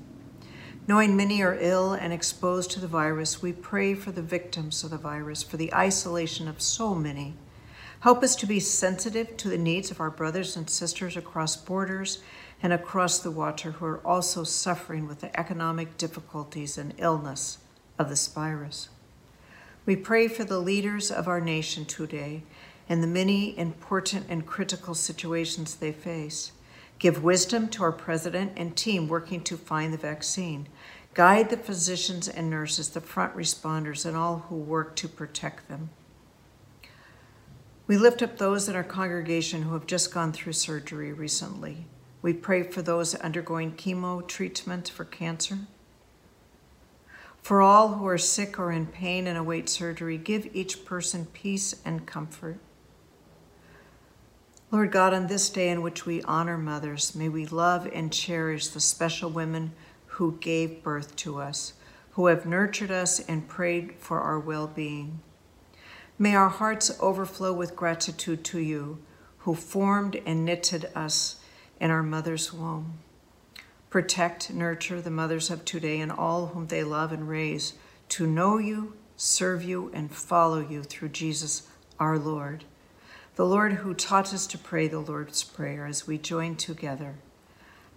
Knowing 0.87 1.17
many 1.17 1.41
are 1.41 1.57
ill 1.59 1.93
and 1.93 2.13
exposed 2.13 2.69
to 2.71 2.79
the 2.79 2.87
virus, 2.87 3.41
we 3.41 3.51
pray 3.51 3.95
for 3.95 4.11
the 4.11 4.21
victims 4.21 4.83
of 4.83 4.91
the 4.91 4.97
virus, 4.97 5.41
for 5.41 5.57
the 5.57 5.73
isolation 5.73 6.47
of 6.47 6.61
so 6.61 6.93
many. 6.93 7.33
Help 8.01 8.23
us 8.23 8.35
to 8.35 8.45
be 8.45 8.59
sensitive 8.59 9.35
to 9.37 9.49
the 9.49 9.57
needs 9.57 9.89
of 9.89 9.99
our 9.99 10.11
brothers 10.11 10.55
and 10.55 10.69
sisters 10.69 11.17
across 11.17 11.55
borders 11.55 12.19
and 12.61 12.71
across 12.71 13.17
the 13.19 13.31
water 13.31 13.71
who 13.71 13.85
are 13.85 14.05
also 14.05 14.43
suffering 14.43 15.07
with 15.07 15.21
the 15.21 15.39
economic 15.39 15.97
difficulties 15.97 16.77
and 16.77 16.93
illness 16.99 17.57
of 17.97 18.09
this 18.09 18.27
virus. 18.27 18.89
We 19.87 19.95
pray 19.95 20.27
for 20.27 20.43
the 20.43 20.59
leaders 20.59 21.09
of 21.09 21.27
our 21.27 21.41
nation 21.41 21.85
today 21.85 22.43
and 22.87 23.01
the 23.01 23.07
many 23.07 23.57
important 23.57 24.27
and 24.29 24.45
critical 24.45 24.93
situations 24.93 25.75
they 25.75 25.91
face. 25.91 26.51
Give 27.01 27.23
wisdom 27.23 27.67
to 27.69 27.81
our 27.81 27.91
president 27.91 28.51
and 28.55 28.77
team 28.77 29.07
working 29.07 29.41
to 29.45 29.57
find 29.57 29.91
the 29.91 29.97
vaccine. 29.97 30.67
Guide 31.15 31.49
the 31.49 31.57
physicians 31.57 32.29
and 32.29 32.47
nurses, 32.47 32.89
the 32.89 33.01
front 33.01 33.35
responders, 33.35 34.05
and 34.05 34.15
all 34.15 34.45
who 34.49 34.55
work 34.55 34.95
to 34.97 35.07
protect 35.07 35.67
them. 35.67 35.89
We 37.87 37.97
lift 37.97 38.21
up 38.21 38.37
those 38.37 38.69
in 38.69 38.75
our 38.75 38.83
congregation 38.83 39.63
who 39.63 39.73
have 39.73 39.87
just 39.87 40.13
gone 40.13 40.31
through 40.31 40.53
surgery 40.53 41.11
recently. 41.11 41.87
We 42.21 42.33
pray 42.33 42.61
for 42.61 42.83
those 42.83 43.15
undergoing 43.15 43.71
chemo 43.71 44.27
treatment 44.27 44.87
for 44.87 45.03
cancer. 45.03 45.57
For 47.41 47.63
all 47.63 47.95
who 47.95 48.05
are 48.05 48.19
sick 48.19 48.59
or 48.59 48.71
in 48.71 48.85
pain 48.85 49.25
and 49.25 49.39
await 49.39 49.69
surgery, 49.69 50.19
give 50.19 50.47
each 50.53 50.85
person 50.85 51.25
peace 51.33 51.81
and 51.83 52.05
comfort. 52.05 52.59
Lord 54.71 54.89
God, 54.93 55.13
on 55.13 55.27
this 55.27 55.49
day 55.49 55.67
in 55.67 55.81
which 55.81 56.05
we 56.05 56.21
honor 56.21 56.57
mothers, 56.57 57.13
may 57.13 57.27
we 57.27 57.45
love 57.45 57.89
and 57.91 58.11
cherish 58.11 58.67
the 58.67 58.79
special 58.79 59.29
women 59.29 59.73
who 60.05 60.37
gave 60.39 60.81
birth 60.81 61.13
to 61.17 61.41
us, 61.41 61.73
who 62.11 62.27
have 62.27 62.45
nurtured 62.45 62.89
us 62.89 63.19
and 63.19 63.49
prayed 63.49 63.95
for 63.99 64.21
our 64.21 64.39
well 64.39 64.67
being. 64.67 65.19
May 66.17 66.35
our 66.35 66.47
hearts 66.47 66.97
overflow 67.01 67.51
with 67.51 67.75
gratitude 67.75 68.45
to 68.45 68.59
you, 68.59 68.99
who 69.39 69.55
formed 69.55 70.15
and 70.25 70.45
knitted 70.45 70.89
us 70.95 71.41
in 71.81 71.91
our 71.91 72.03
mother's 72.03 72.53
womb. 72.53 72.99
Protect, 73.89 74.53
nurture 74.53 75.01
the 75.01 75.11
mothers 75.11 75.49
of 75.49 75.65
today 75.65 75.99
and 75.99 76.13
all 76.13 76.47
whom 76.47 76.67
they 76.67 76.85
love 76.85 77.11
and 77.11 77.27
raise 77.27 77.73
to 78.07 78.25
know 78.25 78.57
you, 78.57 78.93
serve 79.17 79.63
you, 79.63 79.91
and 79.93 80.15
follow 80.15 80.61
you 80.61 80.81
through 80.81 81.09
Jesus 81.09 81.67
our 81.99 82.17
Lord. 82.17 82.63
The 83.35 83.45
Lord 83.45 83.73
who 83.73 83.93
taught 83.93 84.33
us 84.33 84.45
to 84.47 84.57
pray 84.57 84.89
the 84.89 84.99
Lord's 84.99 85.41
Prayer 85.41 85.85
as 85.85 86.05
we 86.05 86.17
join 86.17 86.57
together. 86.57 87.15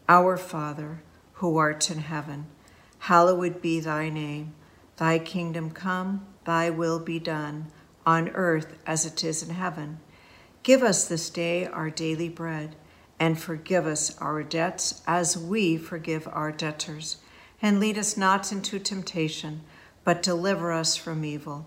Our 0.08 0.36
Father, 0.36 1.02
who 1.34 1.56
art 1.56 1.90
in 1.90 1.98
heaven, 1.98 2.46
hallowed 3.00 3.60
be 3.60 3.80
thy 3.80 4.10
name. 4.10 4.54
Thy 4.96 5.18
kingdom 5.18 5.72
come, 5.72 6.24
thy 6.44 6.70
will 6.70 7.00
be 7.00 7.18
done, 7.18 7.72
on 8.06 8.28
earth 8.28 8.78
as 8.86 9.04
it 9.04 9.24
is 9.24 9.42
in 9.42 9.52
heaven. 9.56 9.98
Give 10.62 10.84
us 10.84 11.08
this 11.08 11.28
day 11.30 11.66
our 11.66 11.90
daily 11.90 12.28
bread, 12.28 12.76
and 13.18 13.36
forgive 13.36 13.88
us 13.88 14.16
our 14.18 14.44
debts 14.44 15.02
as 15.04 15.36
we 15.36 15.76
forgive 15.76 16.28
our 16.28 16.52
debtors. 16.52 17.16
And 17.60 17.80
lead 17.80 17.98
us 17.98 18.16
not 18.16 18.52
into 18.52 18.78
temptation, 18.78 19.62
but 20.04 20.22
deliver 20.22 20.70
us 20.70 20.94
from 20.94 21.24
evil. 21.24 21.66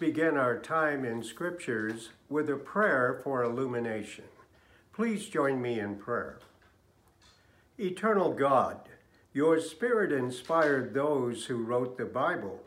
Begin 0.00 0.36
our 0.36 0.58
time 0.58 1.04
in 1.04 1.22
Scriptures 1.22 2.10
with 2.28 2.48
a 2.48 2.56
prayer 2.56 3.20
for 3.22 3.42
illumination. 3.42 4.24
Please 4.92 5.28
join 5.28 5.60
me 5.60 5.78
in 5.78 5.96
prayer. 5.96 6.38
Eternal 7.78 8.32
God, 8.32 8.80
your 9.32 9.60
Spirit 9.60 10.12
inspired 10.12 10.94
those 10.94 11.44
who 11.46 11.62
wrote 11.62 11.96
the 11.96 12.04
Bible 12.04 12.60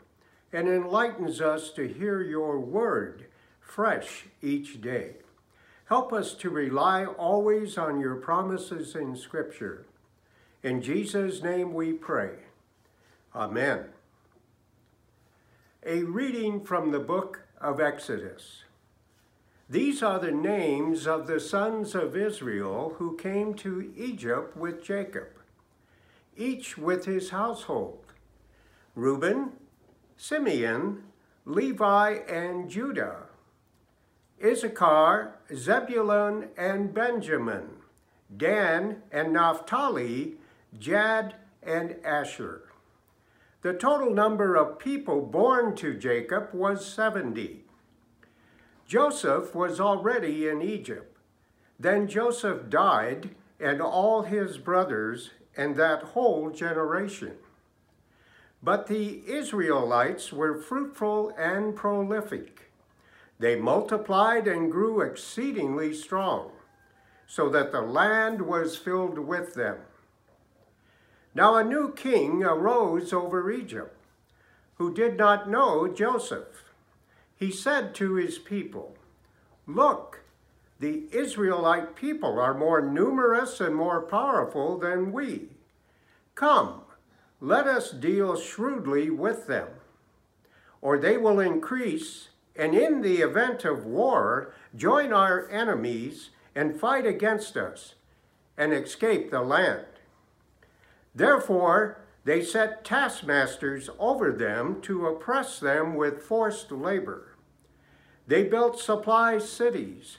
and 0.52 0.68
enlightens 0.68 1.40
us 1.40 1.70
to 1.72 1.88
hear 1.88 2.22
your 2.22 2.58
word 2.58 3.26
fresh 3.60 4.24
each 4.40 4.80
day. 4.80 5.16
Help 5.86 6.12
us 6.12 6.34
to 6.34 6.50
rely 6.50 7.04
always 7.04 7.76
on 7.76 8.00
your 8.00 8.16
promises 8.16 8.94
in 8.94 9.16
Scripture. 9.16 9.84
In 10.62 10.80
Jesus' 10.80 11.42
name 11.42 11.74
we 11.74 11.92
pray. 11.92 12.36
Amen. 13.34 13.91
A 15.84 16.04
reading 16.04 16.62
from 16.62 16.92
the 16.92 17.00
book 17.00 17.40
of 17.60 17.80
Exodus. 17.80 18.62
These 19.68 20.00
are 20.00 20.20
the 20.20 20.30
names 20.30 21.08
of 21.08 21.26
the 21.26 21.40
sons 21.40 21.96
of 21.96 22.16
Israel 22.16 22.94
who 22.98 23.16
came 23.16 23.54
to 23.54 23.92
Egypt 23.96 24.56
with 24.56 24.84
Jacob, 24.84 25.26
each 26.36 26.78
with 26.78 27.04
his 27.06 27.30
household 27.30 27.98
Reuben, 28.94 29.54
Simeon, 30.16 31.02
Levi, 31.44 32.10
and 32.28 32.70
Judah, 32.70 33.24
Issachar, 34.40 35.34
Zebulun, 35.52 36.50
and 36.56 36.94
Benjamin, 36.94 37.70
Dan 38.36 39.02
and 39.10 39.32
Naphtali, 39.32 40.34
Gad 40.78 41.34
and 41.60 41.96
Asher. 42.04 42.71
The 43.62 43.72
total 43.72 44.10
number 44.10 44.56
of 44.56 44.80
people 44.80 45.20
born 45.22 45.76
to 45.76 45.94
Jacob 45.94 46.48
was 46.52 46.84
70. 46.84 47.64
Joseph 48.88 49.54
was 49.54 49.78
already 49.78 50.48
in 50.48 50.60
Egypt. 50.60 51.16
Then 51.78 52.08
Joseph 52.08 52.68
died, 52.68 53.30
and 53.60 53.80
all 53.80 54.22
his 54.22 54.58
brothers, 54.58 55.30
and 55.56 55.76
that 55.76 56.02
whole 56.02 56.50
generation. 56.50 57.36
But 58.60 58.88
the 58.88 59.22
Israelites 59.28 60.32
were 60.32 60.60
fruitful 60.60 61.32
and 61.38 61.76
prolific. 61.76 62.72
They 63.38 63.54
multiplied 63.54 64.48
and 64.48 64.72
grew 64.72 65.02
exceedingly 65.02 65.94
strong, 65.94 66.50
so 67.28 67.48
that 67.50 67.70
the 67.70 67.80
land 67.80 68.42
was 68.42 68.76
filled 68.76 69.20
with 69.20 69.54
them. 69.54 69.78
Now 71.34 71.56
a 71.56 71.64
new 71.64 71.92
king 71.92 72.42
arose 72.42 73.12
over 73.12 73.50
Egypt, 73.50 73.96
who 74.76 74.92
did 74.92 75.16
not 75.16 75.48
know 75.48 75.88
Joseph. 75.88 76.64
He 77.36 77.50
said 77.50 77.94
to 77.96 78.14
his 78.14 78.38
people, 78.38 78.96
Look, 79.66 80.20
the 80.78 81.04
Israelite 81.12 81.94
people 81.94 82.38
are 82.38 82.54
more 82.54 82.82
numerous 82.82 83.60
and 83.60 83.74
more 83.74 84.02
powerful 84.02 84.78
than 84.78 85.12
we. 85.12 85.48
Come, 86.34 86.82
let 87.40 87.66
us 87.66 87.90
deal 87.90 88.36
shrewdly 88.36 89.08
with 89.08 89.46
them, 89.46 89.68
or 90.80 90.98
they 90.98 91.16
will 91.16 91.40
increase, 91.40 92.28
and 92.54 92.74
in 92.74 93.00
the 93.00 93.18
event 93.18 93.64
of 93.64 93.86
war, 93.86 94.52
join 94.74 95.12
our 95.12 95.48
enemies 95.48 96.30
and 96.54 96.78
fight 96.78 97.06
against 97.06 97.56
us, 97.56 97.94
and 98.58 98.72
escape 98.72 99.30
the 99.30 99.40
land. 99.40 99.86
Therefore, 101.14 101.98
they 102.24 102.42
set 102.42 102.84
taskmasters 102.84 103.90
over 103.98 104.32
them 104.32 104.80
to 104.82 105.06
oppress 105.06 105.58
them 105.58 105.94
with 105.94 106.22
forced 106.22 106.70
labor. 106.70 107.36
They 108.26 108.44
built 108.44 108.78
supply 108.78 109.38
cities, 109.38 110.18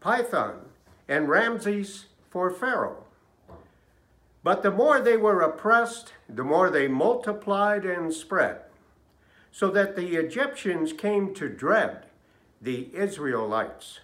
Pithom 0.00 0.66
and 1.08 1.28
Ramses 1.28 2.06
for 2.30 2.50
Pharaoh. 2.50 3.04
But 4.44 4.62
the 4.62 4.70
more 4.70 5.00
they 5.00 5.16
were 5.16 5.40
oppressed, 5.40 6.14
the 6.28 6.44
more 6.44 6.70
they 6.70 6.88
multiplied 6.88 7.84
and 7.84 8.12
spread, 8.12 8.60
so 9.50 9.70
that 9.70 9.96
the 9.96 10.16
Egyptians 10.16 10.92
came 10.92 11.34
to 11.34 11.48
dread 11.48 12.06
the 12.60 12.88
Israelites. 12.94 14.00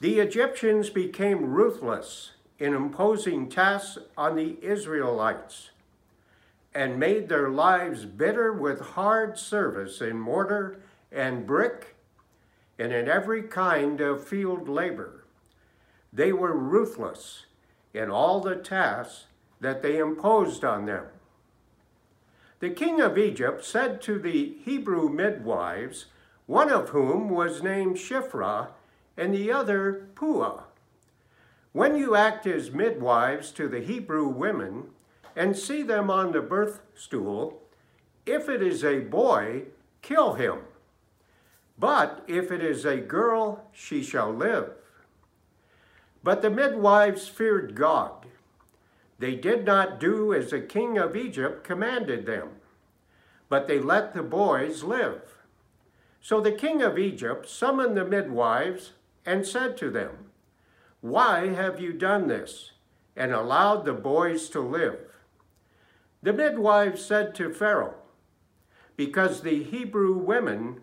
The 0.00 0.20
Egyptians 0.20 0.90
became 0.90 1.52
ruthless 1.52 2.32
in 2.64 2.72
imposing 2.72 3.46
tasks 3.46 3.98
on 4.16 4.36
the 4.36 4.56
Israelites 4.62 5.70
and 6.74 6.98
made 6.98 7.28
their 7.28 7.50
lives 7.50 8.06
bitter 8.06 8.54
with 8.54 8.80
hard 8.80 9.38
service 9.38 10.00
in 10.00 10.18
mortar 10.18 10.80
and 11.12 11.46
brick 11.46 11.94
and 12.78 12.90
in 12.90 13.06
every 13.06 13.42
kind 13.42 14.00
of 14.00 14.26
field 14.26 14.66
labor. 14.66 15.24
They 16.10 16.32
were 16.32 16.56
ruthless 16.56 17.44
in 17.92 18.10
all 18.10 18.40
the 18.40 18.56
tasks 18.56 19.26
that 19.60 19.82
they 19.82 19.98
imposed 19.98 20.64
on 20.64 20.86
them. 20.86 21.04
The 22.60 22.70
king 22.70 22.98
of 22.98 23.18
Egypt 23.18 23.62
said 23.62 24.00
to 24.02 24.18
the 24.18 24.56
Hebrew 24.64 25.10
midwives, 25.10 26.06
one 26.46 26.70
of 26.70 26.88
whom 26.88 27.28
was 27.28 27.62
named 27.62 27.96
Shiphrah 27.96 28.68
and 29.18 29.34
the 29.34 29.52
other 29.52 30.08
Puah, 30.14 30.63
when 31.74 31.96
you 31.96 32.14
act 32.14 32.46
as 32.46 32.70
midwives 32.70 33.50
to 33.50 33.66
the 33.66 33.80
Hebrew 33.80 34.28
women 34.28 34.84
and 35.34 35.58
see 35.58 35.82
them 35.82 36.08
on 36.08 36.30
the 36.30 36.40
birth 36.40 36.80
stool, 36.94 37.62
if 38.24 38.48
it 38.48 38.62
is 38.62 38.84
a 38.84 39.00
boy, 39.00 39.64
kill 40.00 40.34
him. 40.34 40.60
But 41.76 42.22
if 42.28 42.52
it 42.52 42.62
is 42.62 42.84
a 42.84 42.98
girl, 42.98 43.68
she 43.72 44.04
shall 44.04 44.32
live. 44.32 44.70
But 46.22 46.42
the 46.42 46.48
midwives 46.48 47.26
feared 47.26 47.74
God. 47.74 48.26
They 49.18 49.34
did 49.34 49.64
not 49.64 49.98
do 49.98 50.32
as 50.32 50.50
the 50.50 50.60
king 50.60 50.96
of 50.96 51.16
Egypt 51.16 51.64
commanded 51.64 52.24
them, 52.24 52.50
but 53.48 53.66
they 53.66 53.80
let 53.80 54.14
the 54.14 54.22
boys 54.22 54.84
live. 54.84 55.22
So 56.20 56.40
the 56.40 56.52
king 56.52 56.82
of 56.82 57.00
Egypt 57.00 57.48
summoned 57.48 57.96
the 57.96 58.04
midwives 58.04 58.92
and 59.26 59.44
said 59.44 59.76
to 59.78 59.90
them, 59.90 60.23
Why 61.04 61.48
have 61.48 61.80
you 61.80 61.92
done 61.92 62.28
this 62.28 62.70
and 63.14 63.30
allowed 63.30 63.84
the 63.84 63.92
boys 63.92 64.48
to 64.48 64.60
live? 64.60 65.00
The 66.22 66.32
midwives 66.32 67.04
said 67.04 67.34
to 67.34 67.52
Pharaoh, 67.52 67.96
Because 68.96 69.42
the 69.42 69.62
Hebrew 69.62 70.16
women 70.16 70.80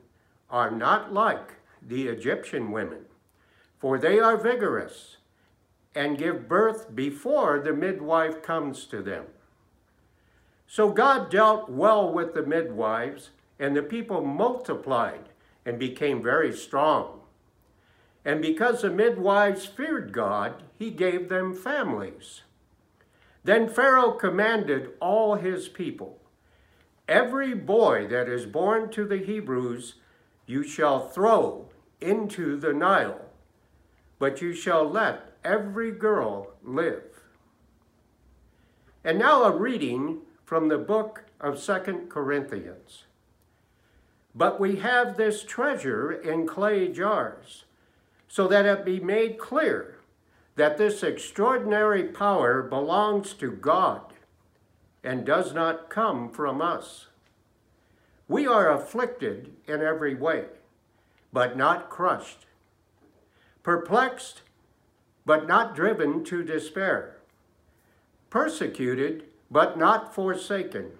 are 0.47 0.69
not 0.69 1.11
like 1.11 1.53
the 1.81 2.07
Egyptian 2.07 2.69
women, 2.69 3.05
for 3.79 3.97
they 3.97 4.19
are 4.19 4.37
vigorous 4.37 5.17
and 5.95 6.19
give 6.19 6.47
birth 6.47 6.95
before 6.95 7.59
the 7.59 7.73
midwife 7.73 8.43
comes 8.43 8.85
to 8.85 9.01
them. 9.01 9.25
So 10.67 10.91
God 10.91 11.31
dealt 11.31 11.67
well 11.67 12.13
with 12.13 12.35
the 12.35 12.45
midwives, 12.45 13.31
and 13.57 13.75
the 13.75 13.81
people 13.81 14.23
multiplied 14.23 15.29
and 15.65 15.79
became 15.79 16.21
very 16.21 16.55
strong. 16.55 17.20
And 18.23 18.41
because 18.41 18.81
the 18.81 18.89
midwives 18.89 19.65
feared 19.65 20.11
God, 20.11 20.63
he 20.77 20.91
gave 20.91 21.29
them 21.29 21.53
families. 21.53 22.41
Then 23.43 23.67
Pharaoh 23.67 24.11
commanded 24.11 24.91
all 24.99 25.35
his 25.35 25.67
people, 25.67 26.19
Every 27.07 27.53
boy 27.53 28.07
that 28.07 28.29
is 28.29 28.45
born 28.45 28.89
to 28.91 29.05
the 29.05 29.17
Hebrews 29.17 29.95
you 30.45 30.63
shall 30.63 31.07
throw 31.07 31.69
into 31.99 32.57
the 32.57 32.73
Nile, 32.73 33.25
but 34.19 34.41
you 34.41 34.53
shall 34.53 34.87
let 34.87 35.33
every 35.43 35.91
girl 35.91 36.51
live. 36.63 37.03
And 39.03 39.17
now 39.17 39.43
a 39.43 39.55
reading 39.55 40.19
from 40.45 40.67
the 40.67 40.77
book 40.77 41.25
of 41.39 41.59
Second 41.59 42.09
Corinthians. 42.09 43.05
But 44.35 44.59
we 44.59 44.77
have 44.77 45.17
this 45.17 45.43
treasure 45.43 46.11
in 46.11 46.47
clay 46.47 46.87
jars, 46.87 47.65
so 48.31 48.47
that 48.47 48.65
it 48.65 48.85
be 48.85 48.97
made 48.97 49.37
clear 49.37 49.97
that 50.55 50.77
this 50.77 51.03
extraordinary 51.03 52.05
power 52.05 52.61
belongs 52.61 53.33
to 53.33 53.51
God 53.51 54.13
and 55.03 55.25
does 55.25 55.53
not 55.53 55.89
come 55.89 56.29
from 56.31 56.61
us. 56.61 57.07
We 58.29 58.47
are 58.47 58.71
afflicted 58.71 59.51
in 59.67 59.81
every 59.81 60.15
way, 60.15 60.45
but 61.33 61.57
not 61.57 61.89
crushed, 61.89 62.45
perplexed, 63.63 64.43
but 65.25 65.45
not 65.45 65.75
driven 65.75 66.23
to 66.23 66.41
despair, 66.41 67.17
persecuted, 68.29 69.25
but 69.49 69.77
not 69.77 70.15
forsaken, 70.15 70.91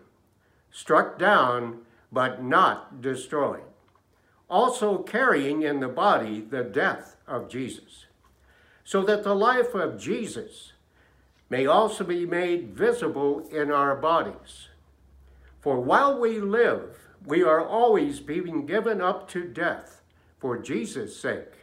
struck 0.70 1.18
down, 1.18 1.78
but 2.12 2.44
not 2.44 3.02
destroyed, 3.02 3.71
also 4.52 4.98
carrying 4.98 5.62
in 5.62 5.80
the 5.80 5.88
body 5.88 6.42
the 6.42 6.64
death 6.64 7.16
of 7.26 7.50
Jesus, 7.50 8.06
so 8.84 9.02
that 9.04 9.24
the 9.24 9.34
life 9.34 9.74
of 9.74 9.98
Jesus 9.98 10.74
may 11.50 11.66
also 11.66 12.04
be 12.04 12.26
made 12.26 12.76
visible 12.76 13.48
in 13.50 13.72
our 13.72 13.96
bodies. 13.96 14.68
For 15.62 15.80
while 15.80 16.20
we 16.20 16.40
live, 16.40 16.98
we 17.26 17.44
are 17.44 17.66
always 17.66 18.20
being 18.20 18.66
given 18.66 19.00
up 19.00 19.30
to 19.30 19.48
death 19.48 20.02
for 20.38 20.58
Jesus' 20.58 21.18
sake, 21.18 21.54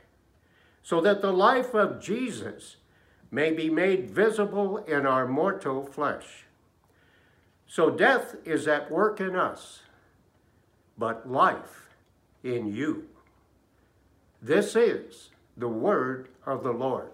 so 0.82 1.00
that 1.02 1.20
the 1.20 1.32
life 1.32 1.74
of 1.74 2.00
Jesus 2.00 2.76
may 3.30 3.52
be 3.52 3.68
made 3.68 4.08
visible 4.08 4.78
in 4.78 5.04
our 5.04 5.26
mortal 5.26 5.84
flesh. 5.84 6.44
So 7.66 7.90
death 7.90 8.36
is 8.46 8.66
at 8.66 8.90
work 8.90 9.20
in 9.20 9.36
us, 9.36 9.82
but 10.96 11.30
life 11.30 11.87
in 12.42 12.74
you. 12.74 13.08
This 14.40 14.76
is 14.76 15.30
the 15.56 15.68
word 15.68 16.28
of 16.46 16.62
the 16.62 16.72
Lord. 16.72 17.10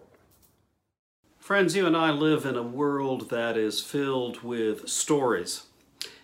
Friends, 1.38 1.76
you 1.76 1.86
and 1.86 1.96
I 1.96 2.10
live 2.10 2.46
in 2.46 2.56
a 2.56 2.62
world 2.62 3.30
that 3.30 3.56
is 3.56 3.80
filled 3.80 4.42
with 4.42 4.88
stories. 4.88 5.64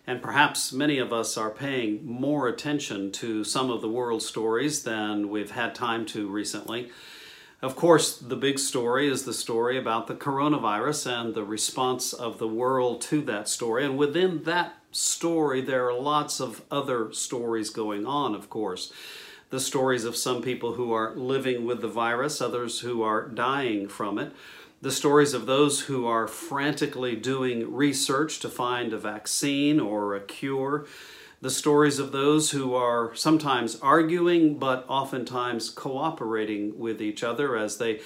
And 0.07 0.23
perhaps 0.23 0.73
many 0.73 0.99
of 0.99 1.13
us 1.13 1.37
are 1.37 1.51
paying 1.51 2.05
more 2.07 2.49
attention 2.49 3.13
to 3.13 3.45
some 3.45 3.71
of 3.71 3.81
the 3.81 3.89
world 3.89 4.23
stories 4.23 4.83
than 4.83 5.29
we've 5.29 5.51
had 5.51 5.75
time 5.75 6.07
to 6.07 6.27
recently. 6.29 6.91
Of 7.63 7.77
course, 7.77 8.17
the 8.17 8.37
big 8.37 8.59
story 8.59 9.09
is 9.09 9.25
the 9.25 9.35
story 9.35 9.77
about 9.77 10.07
the 10.07 10.15
coronavirus 10.15 11.21
and 11.21 11.35
the 11.35 11.45
response 11.45 12.15
of 12.15 12.39
the 12.39 12.49
world 12.49 13.03
to 13.03 13.21
that 13.23 13.49
story. 13.49 13.85
And 13.85 13.99
within 13.99 14.45
that 14.45 14.80
story, 14.91 15.61
there 15.61 15.89
are 15.89 15.99
lots 15.99 16.41
of 16.41 16.63
other 16.71 17.13
stories 17.13 17.71
going 17.71 18.07
on, 18.07 18.35
of 18.35 18.51
course. 18.51 18.93
The 19.51 19.61
stories 19.61 20.05
of 20.05 20.17
some 20.17 20.43
people 20.43 20.75
who 20.75 20.93
are 20.93 21.15
living 21.17 21.65
with 21.65 21.81
the 21.81 21.89
virus, 21.89 22.41
others 22.41 22.81
who 22.81 23.03
are 23.03 23.29
dying 23.29 23.89
from 23.89 24.19
it 24.19 24.33
the 24.83 24.91
stories 24.91 25.35
of 25.35 25.47
those 25.47 25.83
who 25.83 26.07
are 26.07 26.27
frantically 26.27 27.15
doing 27.15 27.73
research 27.73 28.39
to 28.41 28.49
find 28.49 28.93
a 28.93 28.99
vaccine 28.99 29.79
or 29.79 30.15
a 30.15 30.21
cure, 30.21 30.87
the 31.43 31.51
stories 31.51 31.99
of 31.99 32.13
those 32.13 32.51
who 32.51 32.75
are 32.75 33.15
sometimes 33.15 33.79
arguing 33.81 34.59
but 34.59 34.85
oftentimes 34.89 35.71
cooperating 35.71 36.79
with 36.79 37.01
each 37.01 37.23
other 37.23 37.57
as 37.57 37.77
they 37.77 38.01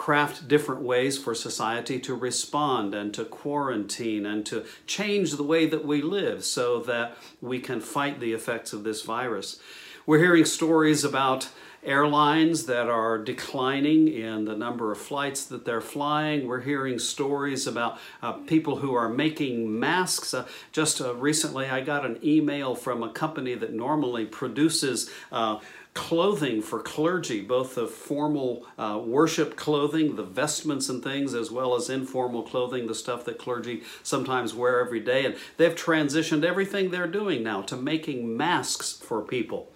craft 0.00 0.48
different 0.48 0.80
ways 0.80 1.18
for 1.18 1.34
society 1.34 2.00
to 2.00 2.14
respond 2.14 2.94
and 2.94 3.12
to 3.12 3.22
quarantine 3.22 4.24
and 4.24 4.46
to 4.46 4.64
change 4.86 5.32
the 5.32 5.42
way 5.42 5.66
that 5.66 5.84
we 5.84 6.00
live 6.00 6.42
so 6.42 6.80
that 6.80 7.14
we 7.42 7.60
can 7.60 7.78
fight 7.82 8.18
the 8.18 8.32
effects 8.32 8.72
of 8.72 8.82
this 8.82 9.02
virus. 9.02 9.60
We're 10.06 10.20
hearing 10.20 10.46
stories 10.46 11.04
about 11.04 11.50
airlines 11.82 12.66
that 12.66 12.88
are 12.88 13.18
declining 13.18 14.08
in 14.08 14.46
the 14.46 14.56
number 14.56 14.90
of 14.90 14.98
flights 14.98 15.44
that 15.46 15.66
they're 15.66 15.80
flying. 15.80 16.46
We're 16.46 16.60
hearing 16.60 16.98
stories 16.98 17.66
about 17.66 17.98
uh, 18.22 18.32
people 18.32 18.76
who 18.76 18.94
are 18.94 19.08
making 19.08 19.78
masks. 19.78 20.32
Uh, 20.32 20.46
just 20.72 21.00
uh, 21.00 21.14
recently, 21.14 21.66
I 21.66 21.80
got 21.80 22.04
an 22.04 22.18
email 22.24 22.74
from 22.74 23.02
a 23.02 23.12
company 23.12 23.54
that 23.54 23.72
normally 23.72 24.26
produces 24.26 25.10
uh, 25.32 25.58
clothing 25.94 26.62
for 26.62 26.80
clergy, 26.80 27.40
both 27.40 27.74
the 27.74 27.86
formal 27.86 28.66
uh, 28.78 29.00
worship 29.04 29.56
clothing, 29.56 30.16
the 30.16 30.22
vestments 30.22 30.88
and 30.88 31.02
things, 31.02 31.34
as 31.34 31.50
well 31.50 31.74
as 31.74 31.90
informal 31.90 32.42
clothing, 32.42 32.86
the 32.86 32.94
stuff 32.94 33.24
that 33.24 33.38
clergy 33.38 33.82
sometimes 34.02 34.54
wear 34.54 34.80
every 34.80 35.00
day. 35.00 35.24
And 35.24 35.36
they've 35.56 35.74
transitioned 35.74 36.44
everything 36.44 36.90
they're 36.90 37.08
doing 37.08 37.42
now 37.42 37.62
to 37.62 37.76
making 37.76 38.36
masks 38.36 38.92
for 38.92 39.20
people. 39.22 39.72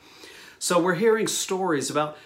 So 0.59 0.81
we're 0.81 0.95
hearing 0.95 1.27
stories 1.27 1.91
about 1.91 2.17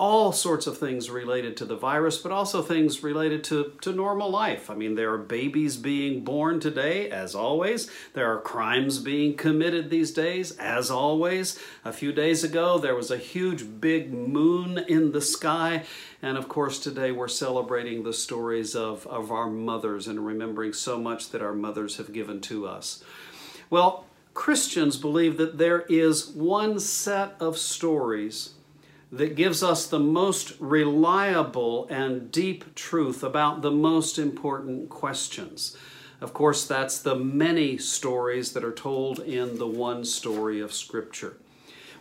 all 0.00 0.32
sorts 0.32 0.66
of 0.66 0.78
things 0.78 1.10
related 1.10 1.58
to 1.58 1.66
the 1.66 1.76
virus, 1.76 2.16
but 2.16 2.32
also 2.32 2.62
things 2.62 3.02
related 3.02 3.44
to, 3.44 3.74
to 3.82 3.92
normal 3.92 4.30
life. 4.30 4.70
I 4.70 4.74
mean, 4.74 4.94
there 4.94 5.12
are 5.12 5.18
babies 5.18 5.76
being 5.76 6.24
born 6.24 6.58
today, 6.58 7.10
as 7.10 7.34
always. 7.34 7.90
There 8.14 8.32
are 8.32 8.40
crimes 8.40 8.98
being 8.98 9.36
committed 9.36 9.90
these 9.90 10.10
days, 10.10 10.52
as 10.56 10.90
always. 10.90 11.60
A 11.84 11.92
few 11.92 12.14
days 12.14 12.42
ago, 12.42 12.78
there 12.78 12.94
was 12.94 13.10
a 13.10 13.18
huge 13.18 13.78
big 13.78 14.10
moon 14.10 14.78
in 14.88 15.12
the 15.12 15.20
sky. 15.20 15.84
And 16.22 16.38
of 16.38 16.48
course, 16.48 16.78
today 16.78 17.12
we're 17.12 17.28
celebrating 17.28 18.02
the 18.02 18.14
stories 18.14 18.74
of, 18.74 19.06
of 19.06 19.30
our 19.30 19.50
mothers 19.50 20.08
and 20.08 20.24
remembering 20.24 20.72
so 20.72 20.98
much 20.98 21.28
that 21.28 21.42
our 21.42 21.54
mothers 21.54 21.98
have 21.98 22.10
given 22.10 22.40
to 22.42 22.66
us. 22.66 23.04
Well, 23.68 24.06
Christians 24.32 24.96
believe 24.96 25.36
that 25.36 25.58
there 25.58 25.82
is 25.90 26.28
one 26.28 26.80
set 26.80 27.34
of 27.38 27.58
stories 27.58 28.54
that 29.12 29.34
gives 29.34 29.62
us 29.62 29.86
the 29.86 29.98
most 29.98 30.52
reliable 30.60 31.88
and 31.88 32.30
deep 32.30 32.74
truth 32.74 33.22
about 33.22 33.62
the 33.62 33.70
most 33.70 34.18
important 34.18 34.88
questions. 34.88 35.76
Of 36.20 36.32
course, 36.32 36.66
that's 36.66 37.00
the 37.00 37.16
many 37.16 37.78
stories 37.78 38.52
that 38.52 38.64
are 38.64 38.72
told 38.72 39.18
in 39.20 39.58
the 39.58 39.66
one 39.66 40.04
story 40.04 40.60
of 40.60 40.72
Scripture. 40.72 41.36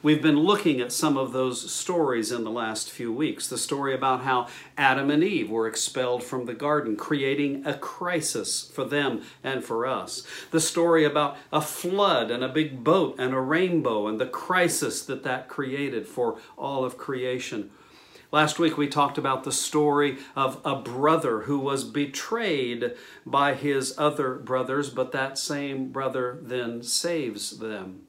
We've 0.02 0.22
been 0.22 0.40
looking 0.40 0.80
at 0.80 0.94
some 0.94 1.18
of 1.18 1.34
those 1.34 1.70
stories 1.70 2.32
in 2.32 2.46
the 2.46 2.50
last 2.50 2.90
few 2.90 3.12
weeks. 3.12 3.50
The 3.50 3.58
story 3.58 3.94
about 3.94 4.22
how 4.22 4.48
Adam 4.78 5.12
and 5.12 5.22
Eve 5.22 5.50
were 5.50 5.68
expelled 5.68 6.24
from 6.24 6.46
the 6.46 6.54
garden, 6.54 6.96
creating 6.96 7.66
a 7.66 7.74
crisis 7.74 8.72
for 8.74 8.86
them 8.86 9.24
and 9.44 9.62
for 9.62 9.86
us. 9.86 10.26
The 10.52 10.62
story 10.62 11.04
about 11.04 11.36
a 11.52 11.60
flood 11.60 12.32
and 12.32 12.46
a 12.46 12.48
big 12.48 12.82
boat 12.82 13.20
and 13.20 13.34
a 13.34 13.42
rainbow 13.42 14.08
and 14.08 14.22
the 14.22 14.26
crisis 14.26 15.02
that 15.02 15.24
that 15.24 15.50
created 15.50 16.08
for 16.08 16.40
all 16.58 16.86
of 16.86 16.98
creation. 16.98 17.70
Last 18.32 18.58
week 18.58 18.78
we 18.78 18.88
talked 18.88 19.18
about 19.18 19.44
the 19.44 19.52
story 19.52 20.20
of 20.34 20.62
a 20.64 20.78
brother 20.78 21.42
who 21.42 21.60
was 21.60 21.84
betrayed 21.84 22.94
by 23.26 23.54
his 23.54 23.94
other 23.98 24.36
brothers, 24.36 24.90
but 24.90 25.12
that 25.12 25.38
same 25.38 25.92
brother 25.92 26.40
then 26.42 26.84
saves 26.84 27.58
them. 27.58 28.04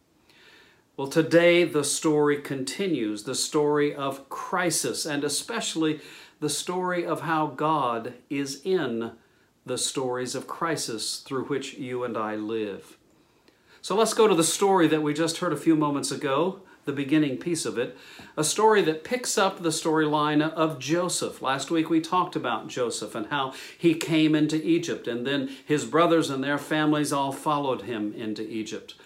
Well, 1.00 1.08
today 1.08 1.64
the 1.64 1.82
story 1.82 2.42
continues 2.42 3.22
the 3.22 3.34
story 3.34 3.94
of 3.94 4.28
crisis, 4.28 5.06
and 5.06 5.24
especially 5.24 6.00
the 6.40 6.50
story 6.50 7.06
of 7.06 7.22
how 7.22 7.46
God 7.46 8.12
is 8.28 8.60
in 8.64 9.12
the 9.64 9.78
stories 9.78 10.34
of 10.34 10.46
crisis 10.46 11.20
through 11.20 11.44
which 11.44 11.72
you 11.78 12.04
and 12.04 12.18
I 12.18 12.36
live. 12.36 12.98
So 13.80 13.96
let's 13.96 14.12
go 14.12 14.28
to 14.28 14.34
the 14.34 14.44
story 14.44 14.88
that 14.88 15.02
we 15.02 15.14
just 15.14 15.38
heard 15.38 15.54
a 15.54 15.56
few 15.56 15.74
moments 15.74 16.10
ago, 16.10 16.60
the 16.84 16.92
beginning 16.92 17.38
piece 17.38 17.64
of 17.64 17.78
it, 17.78 17.96
a 18.36 18.44
story 18.44 18.82
that 18.82 19.02
picks 19.02 19.38
up 19.38 19.62
the 19.62 19.70
storyline 19.70 20.42
of 20.42 20.78
Joseph. 20.78 21.40
Last 21.40 21.70
week 21.70 21.88
we 21.88 22.02
talked 22.02 22.36
about 22.36 22.68
Joseph 22.68 23.14
and 23.14 23.28
how 23.28 23.54
he 23.78 23.94
came 23.94 24.34
into 24.34 24.62
Egypt, 24.62 25.08
and 25.08 25.26
then 25.26 25.48
his 25.64 25.86
brothers 25.86 26.28
and 26.28 26.44
their 26.44 26.58
families 26.58 27.10
all 27.10 27.32
followed 27.32 27.84
him 27.84 28.12
into 28.12 28.46
Egypt. 28.46 28.96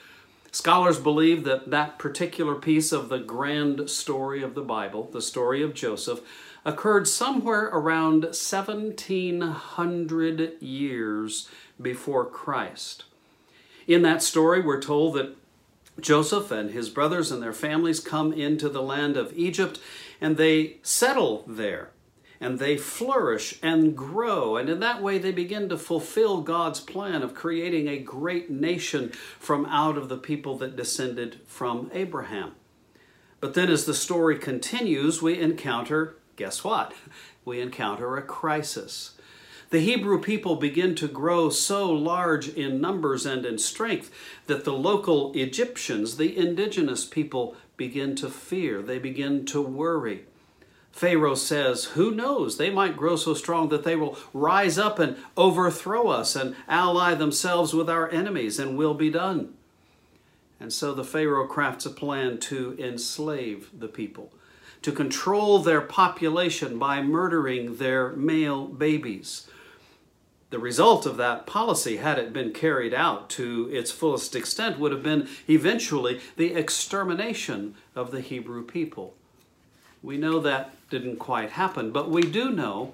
Scholars 0.55 0.98
believe 1.00 1.42
that 1.44 1.70
that 1.70 1.98
particular 1.98 2.55
piece 2.55 2.92
of 2.92 3.09
the 3.09 3.18
grand 3.18 3.90
story 3.90 4.40
of 4.40 4.55
the 4.55 4.62
Bible, 4.62 5.11
the 5.12 5.20
story 5.20 5.64
of 5.64 5.74
Joseph, 5.74 6.20
occurred 6.64 7.09
somewhere 7.09 7.64
around 7.64 8.22
1700 8.22 10.62
years 10.62 11.48
before 11.82 12.24
Christ. 12.24 13.02
In 13.88 14.02
that 14.02 14.22
story, 14.22 14.61
we're 14.61 14.80
told 14.80 15.14
that 15.14 15.36
Joseph 16.00 16.52
and 16.52 16.70
his 16.70 16.88
brothers 16.88 17.32
and 17.32 17.42
their 17.42 17.52
families 17.52 17.98
come 17.98 18.32
into 18.32 18.68
the 18.68 18.80
land 18.80 19.16
of 19.16 19.36
Egypt 19.36 19.80
and 20.20 20.36
they 20.36 20.76
settle 20.84 21.42
there 21.48 21.90
and 22.45 22.59
they 22.59 22.76
flourish 22.76 23.59
and 23.62 23.97
grow. 23.97 24.59
And 24.59 24.68
in 24.68 24.80
that 24.80 25.01
way, 25.01 25.16
they 25.16 25.32
begin 25.32 25.70
to 25.70 25.78
fulfill 25.78 26.42
God's 26.42 26.78
plan 26.78 27.22
of 27.22 27.34
creating 27.34 27.88
a 27.88 27.97
great 27.97 28.51
nation 28.51 29.12
from 29.38 29.64
out 29.64 29.97
of 29.97 30.11
the 30.11 30.18
people 30.18 30.59
that 30.59 30.76
descended 30.76 31.40
from 31.47 31.90
Abraham. 31.95 32.53
But 33.40 33.55
then, 33.55 33.70
as 33.70 33.86
the 33.86 33.95
story 33.95 34.38
continues, 34.38 35.22
we 35.22 35.40
encounter 35.40 36.16
guess 36.36 36.62
what? 36.62 36.92
We 37.47 37.61
encounter 37.61 38.16
a 38.16 38.22
crisis. 38.22 39.18
The 39.68 39.80
Hebrew 39.80 40.18
people 40.20 40.57
begin 40.57 40.95
to 40.95 41.09
grow 41.09 41.51
so 41.51 41.90
large 41.90 42.49
in 42.49 42.80
numbers 42.80 43.26
and 43.26 43.45
in 43.45 43.59
strength 43.59 44.11
that 44.47 44.64
the 44.64 44.72
local 44.72 45.30
Egyptians, 45.34 46.16
the 46.16 46.34
indigenous 46.34 47.05
people, 47.05 47.55
begin 47.76 48.14
to 48.16 48.30
fear. 48.30 48.80
They 48.80 48.99
begin 48.99 49.45
to 49.47 49.61
worry. 49.61 50.24
Pharaoh 50.95 51.34
says, 51.34 51.86
Who 51.86 52.12
knows? 52.12 52.57
They 52.57 52.70
might 52.70 52.97
grow 52.97 53.16
so 53.16 53.34
strong 53.34 53.68
that 53.70 53.82
they 53.82 53.97
will 53.97 54.16
rise 54.32 54.78
up 54.78 55.01
and 55.01 55.16
overthrow 55.36 56.07
us 56.07 56.36
and 56.36 56.55
ally 56.68 57.14
themselves 57.14 57.74
with 57.74 57.90
our 57.90 58.09
enemies, 58.11 58.61
and 58.61 58.78
will 58.78 58.95
be 58.95 59.11
done. 59.11 59.55
And 60.61 60.72
so 60.72 60.95
the 60.95 61.03
Pharaoh 61.03 61.49
crafts 61.49 61.84
a 61.84 61.90
plan 61.90 62.38
to 62.38 62.76
enslave 62.78 63.70
the 63.76 63.88
people, 63.88 64.32
to 64.82 64.92
control 64.92 65.59
their 65.59 65.80
population 65.80 66.78
by 66.78 67.03
murdering 67.03 67.78
their 67.78 68.12
male 68.12 68.68
babies. 68.68 69.49
The 70.51 70.61
result 70.61 71.07
of 71.07 71.16
that 71.16 71.45
policy, 71.45 71.97
had 71.97 72.20
it 72.20 72.32
been 72.32 72.53
carried 72.53 72.95
out 72.95 73.28
to 73.30 73.68
its 73.72 73.90
fullest 73.90 74.36
extent, 74.36 74.78
would 74.78 74.92
have 74.92 75.03
been 75.03 75.26
eventually 75.49 76.20
the 76.36 76.55
extermination 76.55 77.74
of 77.97 78.12
the 78.12 78.20
Hebrew 78.20 78.64
people. 78.64 79.16
We 80.05 80.18
know 80.18 80.38
that 80.40 80.74
didn't 80.95 81.16
quite 81.16 81.51
happen, 81.51 81.90
but 81.90 82.09
we 82.09 82.22
do 82.22 82.51
know 82.51 82.92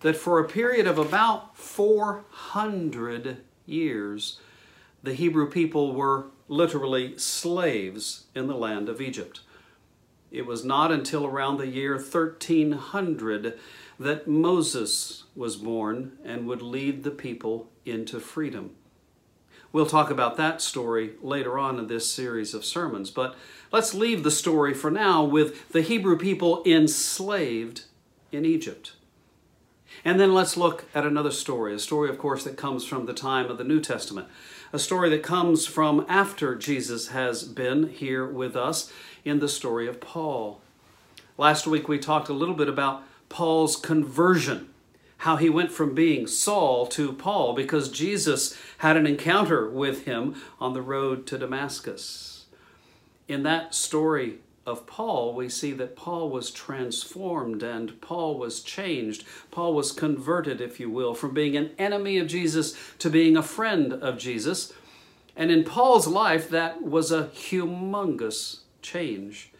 that 0.00 0.16
for 0.16 0.38
a 0.38 0.48
period 0.48 0.86
of 0.86 0.98
about 0.98 1.54
400 1.56 3.36
years, 3.66 4.40
the 5.02 5.12
Hebrew 5.12 5.50
people 5.50 5.94
were 5.94 6.28
literally 6.48 7.18
slaves 7.18 8.24
in 8.34 8.46
the 8.46 8.56
land 8.56 8.88
of 8.88 9.02
Egypt. 9.02 9.40
It 10.30 10.46
was 10.46 10.64
not 10.64 10.90
until 10.90 11.26
around 11.26 11.58
the 11.58 11.66
year 11.66 11.96
1300 11.96 13.58
that 14.00 14.26
Moses 14.26 15.24
was 15.36 15.56
born 15.56 16.12
and 16.24 16.46
would 16.46 16.62
lead 16.62 17.04
the 17.04 17.10
people 17.10 17.68
into 17.84 18.18
freedom. 18.18 18.70
We'll 19.72 19.86
talk 19.86 20.10
about 20.10 20.36
that 20.36 20.60
story 20.60 21.12
later 21.22 21.58
on 21.58 21.78
in 21.78 21.86
this 21.86 22.10
series 22.10 22.52
of 22.52 22.64
sermons, 22.64 23.10
but 23.10 23.34
let's 23.72 23.94
leave 23.94 24.22
the 24.22 24.30
story 24.30 24.74
for 24.74 24.90
now 24.90 25.24
with 25.24 25.70
the 25.70 25.80
Hebrew 25.80 26.18
people 26.18 26.62
enslaved 26.66 27.84
in 28.30 28.44
Egypt. 28.44 28.92
And 30.04 30.20
then 30.20 30.34
let's 30.34 30.56
look 30.58 30.84
at 30.94 31.06
another 31.06 31.30
story, 31.30 31.74
a 31.74 31.78
story, 31.78 32.10
of 32.10 32.18
course, 32.18 32.44
that 32.44 32.56
comes 32.56 32.84
from 32.84 33.06
the 33.06 33.14
time 33.14 33.50
of 33.50 33.56
the 33.56 33.64
New 33.64 33.80
Testament, 33.80 34.28
a 34.74 34.78
story 34.78 35.08
that 35.10 35.22
comes 35.22 35.66
from 35.66 36.04
after 36.08 36.54
Jesus 36.54 37.08
has 37.08 37.42
been 37.42 37.88
here 37.88 38.26
with 38.26 38.56
us 38.56 38.92
in 39.24 39.38
the 39.38 39.48
story 39.48 39.86
of 39.86 40.00
Paul. 40.00 40.60
Last 41.38 41.66
week 41.66 41.88
we 41.88 41.98
talked 41.98 42.28
a 42.28 42.34
little 42.34 42.54
bit 42.54 42.68
about 42.68 43.04
Paul's 43.28 43.76
conversion, 43.76 44.68
how 45.22 45.36
he 45.36 45.48
went 45.48 45.70
from 45.70 45.94
being 45.94 46.26
Saul 46.26 46.84
to 46.84 47.12
Paul 47.12 47.54
because 47.54 47.88
Jesus 47.88 48.58
had 48.78 48.96
an 48.96 49.06
encounter 49.06 49.70
with 49.70 50.04
him 50.04 50.34
on 50.60 50.72
the 50.72 50.82
road 50.82 51.28
to 51.28 51.38
Damascus. 51.38 52.46
In 53.28 53.44
that 53.44 53.72
story 53.72 54.38
of 54.66 54.84
Paul, 54.84 55.32
we 55.32 55.48
see 55.48 55.70
that 55.74 55.94
Paul 55.94 56.28
was 56.28 56.50
transformed 56.50 57.62
and 57.62 58.00
Paul 58.00 58.36
was 58.36 58.62
changed. 58.62 59.24
Paul 59.52 59.74
was 59.74 59.92
converted, 59.92 60.60
if 60.60 60.80
you 60.80 60.90
will, 60.90 61.14
from 61.14 61.32
being 61.32 61.56
an 61.56 61.70
enemy 61.78 62.18
of 62.18 62.26
Jesus 62.26 62.76
to 62.98 63.08
being 63.08 63.36
a 63.36 63.44
friend 63.44 63.92
of 63.92 64.18
Jesus. 64.18 64.72
And 65.36 65.52
in 65.52 65.62
Paul's 65.62 66.08
life, 66.08 66.50
that 66.50 66.82
was 66.82 67.12
a 67.12 67.28
humongous 67.28 68.62
change. 68.82 69.52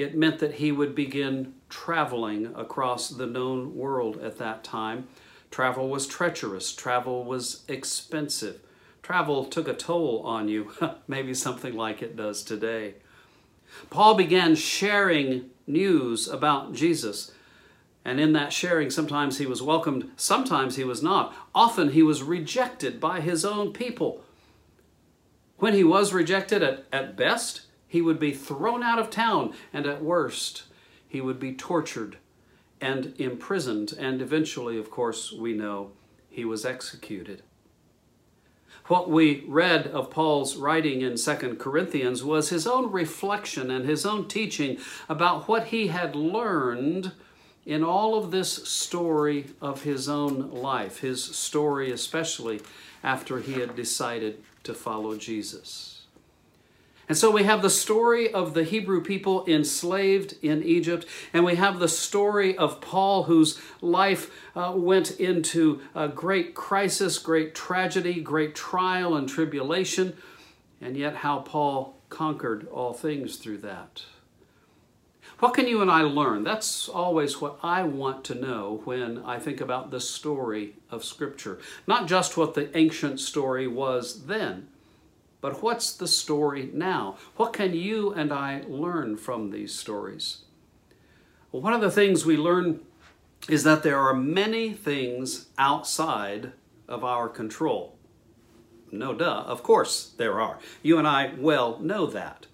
It 0.00 0.16
meant 0.16 0.38
that 0.38 0.54
he 0.54 0.72
would 0.72 0.94
begin 0.94 1.52
traveling 1.68 2.54
across 2.56 3.10
the 3.10 3.26
known 3.26 3.76
world 3.76 4.16
at 4.22 4.38
that 4.38 4.64
time. 4.64 5.08
Travel 5.50 5.90
was 5.90 6.06
treacherous, 6.06 6.74
travel 6.74 7.22
was 7.22 7.64
expensive. 7.68 8.60
Travel 9.02 9.44
took 9.44 9.68
a 9.68 9.74
toll 9.74 10.22
on 10.24 10.48
you, 10.48 10.72
maybe 11.06 11.34
something 11.34 11.74
like 11.74 12.00
it 12.00 12.16
does 12.16 12.42
today. 12.42 12.94
Paul 13.90 14.14
began 14.14 14.54
sharing 14.54 15.50
news 15.66 16.28
about 16.28 16.72
Jesus. 16.72 17.32
And 18.02 18.18
in 18.18 18.32
that 18.32 18.54
sharing, 18.54 18.88
sometimes 18.88 19.36
he 19.36 19.44
was 19.44 19.60
welcomed, 19.60 20.10
sometimes 20.16 20.76
he 20.76 20.84
was 20.84 21.02
not. 21.02 21.34
Often 21.54 21.90
he 21.90 22.02
was 22.02 22.22
rejected 22.22 23.00
by 23.00 23.20
his 23.20 23.44
own 23.44 23.74
people. 23.74 24.22
When 25.58 25.74
he 25.74 25.84
was 25.84 26.14
rejected, 26.14 26.62
at, 26.62 26.86
at 26.90 27.16
best, 27.16 27.66
he 27.90 28.00
would 28.00 28.20
be 28.20 28.32
thrown 28.32 28.84
out 28.84 29.00
of 29.00 29.10
town, 29.10 29.52
and 29.72 29.84
at 29.84 30.00
worst, 30.00 30.62
he 31.08 31.20
would 31.20 31.40
be 31.40 31.52
tortured 31.52 32.18
and 32.80 33.12
imprisoned, 33.18 33.92
and 33.98 34.22
eventually, 34.22 34.78
of 34.78 34.92
course, 34.92 35.32
we 35.32 35.52
know 35.52 35.90
he 36.30 36.44
was 36.44 36.64
executed. 36.64 37.42
What 38.86 39.10
we 39.10 39.44
read 39.48 39.88
of 39.88 40.08
Paul's 40.08 40.54
writing 40.54 41.02
in 41.02 41.16
2 41.16 41.56
Corinthians 41.58 42.22
was 42.22 42.50
his 42.50 42.64
own 42.64 42.92
reflection 42.92 43.72
and 43.72 43.84
his 43.84 44.06
own 44.06 44.28
teaching 44.28 44.78
about 45.08 45.48
what 45.48 45.66
he 45.66 45.88
had 45.88 46.14
learned 46.14 47.10
in 47.66 47.82
all 47.82 48.16
of 48.16 48.30
this 48.30 48.68
story 48.68 49.46
of 49.60 49.82
his 49.82 50.08
own 50.08 50.52
life, 50.52 50.98
his 51.00 51.24
story 51.24 51.90
especially 51.90 52.60
after 53.02 53.40
he 53.40 53.54
had 53.54 53.74
decided 53.74 54.40
to 54.62 54.74
follow 54.74 55.16
Jesus. 55.16 55.89
And 57.10 57.18
so 57.18 57.32
we 57.32 57.42
have 57.42 57.60
the 57.60 57.70
story 57.70 58.32
of 58.32 58.54
the 58.54 58.62
Hebrew 58.62 59.02
people 59.02 59.44
enslaved 59.48 60.36
in 60.42 60.62
Egypt, 60.62 61.04
and 61.32 61.44
we 61.44 61.56
have 61.56 61.80
the 61.80 61.88
story 61.88 62.56
of 62.56 62.80
Paul, 62.80 63.24
whose 63.24 63.60
life 63.80 64.30
uh, 64.54 64.74
went 64.76 65.18
into 65.18 65.80
a 65.92 66.06
great 66.06 66.54
crisis, 66.54 67.18
great 67.18 67.52
tragedy, 67.52 68.20
great 68.20 68.54
trial 68.54 69.16
and 69.16 69.28
tribulation, 69.28 70.16
and 70.80 70.96
yet 70.96 71.16
how 71.16 71.40
Paul 71.40 71.96
conquered 72.10 72.68
all 72.68 72.92
things 72.92 73.38
through 73.38 73.58
that. 73.58 74.04
What 75.40 75.54
can 75.54 75.66
you 75.66 75.82
and 75.82 75.90
I 75.90 76.02
learn? 76.02 76.44
That's 76.44 76.88
always 76.88 77.40
what 77.40 77.58
I 77.60 77.82
want 77.82 78.22
to 78.26 78.36
know 78.36 78.82
when 78.84 79.18
I 79.24 79.40
think 79.40 79.60
about 79.60 79.90
the 79.90 80.00
story 80.00 80.74
of 80.92 81.04
Scripture. 81.04 81.58
Not 81.88 82.06
just 82.06 82.36
what 82.36 82.54
the 82.54 82.70
ancient 82.78 83.18
story 83.18 83.66
was 83.66 84.26
then, 84.26 84.68
but 85.40 85.62
what's 85.62 85.92
the 85.92 86.08
story 86.08 86.70
now? 86.72 87.16
What 87.36 87.52
can 87.52 87.74
you 87.74 88.12
and 88.12 88.32
I 88.32 88.62
learn 88.68 89.16
from 89.16 89.50
these 89.50 89.74
stories? 89.74 90.44
Well, 91.50 91.62
one 91.62 91.72
of 91.72 91.80
the 91.80 91.90
things 91.90 92.26
we 92.26 92.36
learn 92.36 92.80
is 93.48 93.64
that 93.64 93.82
there 93.82 93.98
are 93.98 94.14
many 94.14 94.72
things 94.72 95.46
outside 95.58 96.52
of 96.88 97.04
our 97.04 97.28
control. 97.28 97.96
No 98.92 99.14
duh, 99.14 99.44
of 99.46 99.62
course 99.62 100.12
there 100.16 100.40
are. 100.40 100.58
You 100.82 100.98
and 100.98 101.06
I 101.08 101.32
well 101.38 101.78
know 101.78 102.06
that. 102.06 102.46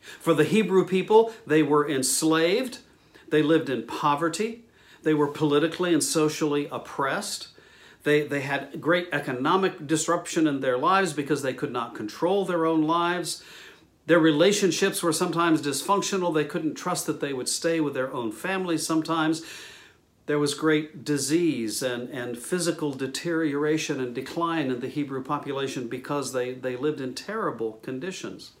For 0.00 0.34
the 0.34 0.44
Hebrew 0.44 0.86
people, 0.86 1.32
they 1.46 1.62
were 1.62 1.88
enslaved, 1.88 2.78
they 3.28 3.42
lived 3.42 3.70
in 3.70 3.86
poverty, 3.86 4.64
they 5.02 5.14
were 5.14 5.28
politically 5.28 5.92
and 5.92 6.02
socially 6.02 6.68
oppressed. 6.70 7.48
They, 8.04 8.26
they 8.26 8.42
had 8.42 8.80
great 8.80 9.08
economic 9.12 9.86
disruption 9.86 10.46
in 10.46 10.60
their 10.60 10.78
lives 10.78 11.12
because 11.12 11.42
they 11.42 11.54
could 11.54 11.72
not 11.72 11.94
control 11.94 12.44
their 12.44 12.66
own 12.66 12.82
lives. 12.82 13.42
Their 14.06 14.18
relationships 14.18 15.02
were 15.02 15.12
sometimes 15.12 15.62
dysfunctional. 15.62 16.32
They 16.32 16.44
couldn't 16.44 16.74
trust 16.74 17.06
that 17.06 17.20
they 17.20 17.32
would 17.32 17.48
stay 17.48 17.80
with 17.80 17.94
their 17.94 18.12
own 18.12 18.30
families 18.30 18.86
sometimes. 18.86 19.42
There 20.26 20.38
was 20.38 20.54
great 20.54 21.04
disease 21.04 21.82
and, 21.82 22.10
and 22.10 22.38
physical 22.38 22.92
deterioration 22.92 24.00
and 24.00 24.14
decline 24.14 24.70
in 24.70 24.80
the 24.80 24.88
Hebrew 24.88 25.22
population 25.24 25.88
because 25.88 26.32
they, 26.32 26.52
they 26.52 26.76
lived 26.76 27.00
in 27.00 27.14
terrible 27.14 27.74
conditions. 27.82 28.52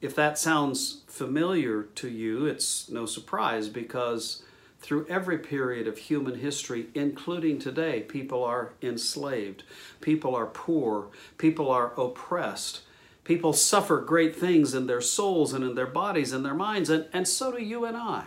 If 0.00 0.14
that 0.14 0.38
sounds 0.38 1.02
familiar 1.08 1.84
to 1.96 2.08
you, 2.08 2.46
it's 2.46 2.88
no 2.88 3.06
surprise 3.06 3.68
because 3.68 4.42
through 4.84 5.06
every 5.08 5.38
period 5.38 5.88
of 5.88 5.96
human 5.96 6.40
history, 6.40 6.88
including 6.94 7.58
today, 7.58 8.02
people 8.02 8.44
are 8.44 8.74
enslaved, 8.82 9.62
people 10.02 10.34
are 10.34 10.44
poor, 10.44 11.08
people 11.38 11.70
are 11.70 11.98
oppressed, 11.98 12.82
people 13.24 13.54
suffer 13.54 14.02
great 14.02 14.36
things 14.36 14.74
in 14.74 14.86
their 14.86 15.00
souls 15.00 15.54
and 15.54 15.64
in 15.64 15.74
their 15.74 15.86
bodies 15.86 16.34
and 16.34 16.44
their 16.44 16.52
minds, 16.52 16.90
and, 16.90 17.06
and 17.14 17.26
so 17.26 17.50
do 17.50 17.62
you 17.62 17.86
and 17.86 17.96
I. 17.96 18.26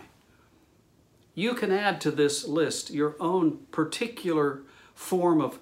You 1.32 1.54
can 1.54 1.70
add 1.70 2.00
to 2.00 2.10
this 2.10 2.44
list 2.48 2.90
your 2.90 3.14
own 3.20 3.58
particular 3.70 4.62
form 4.96 5.40
of 5.40 5.60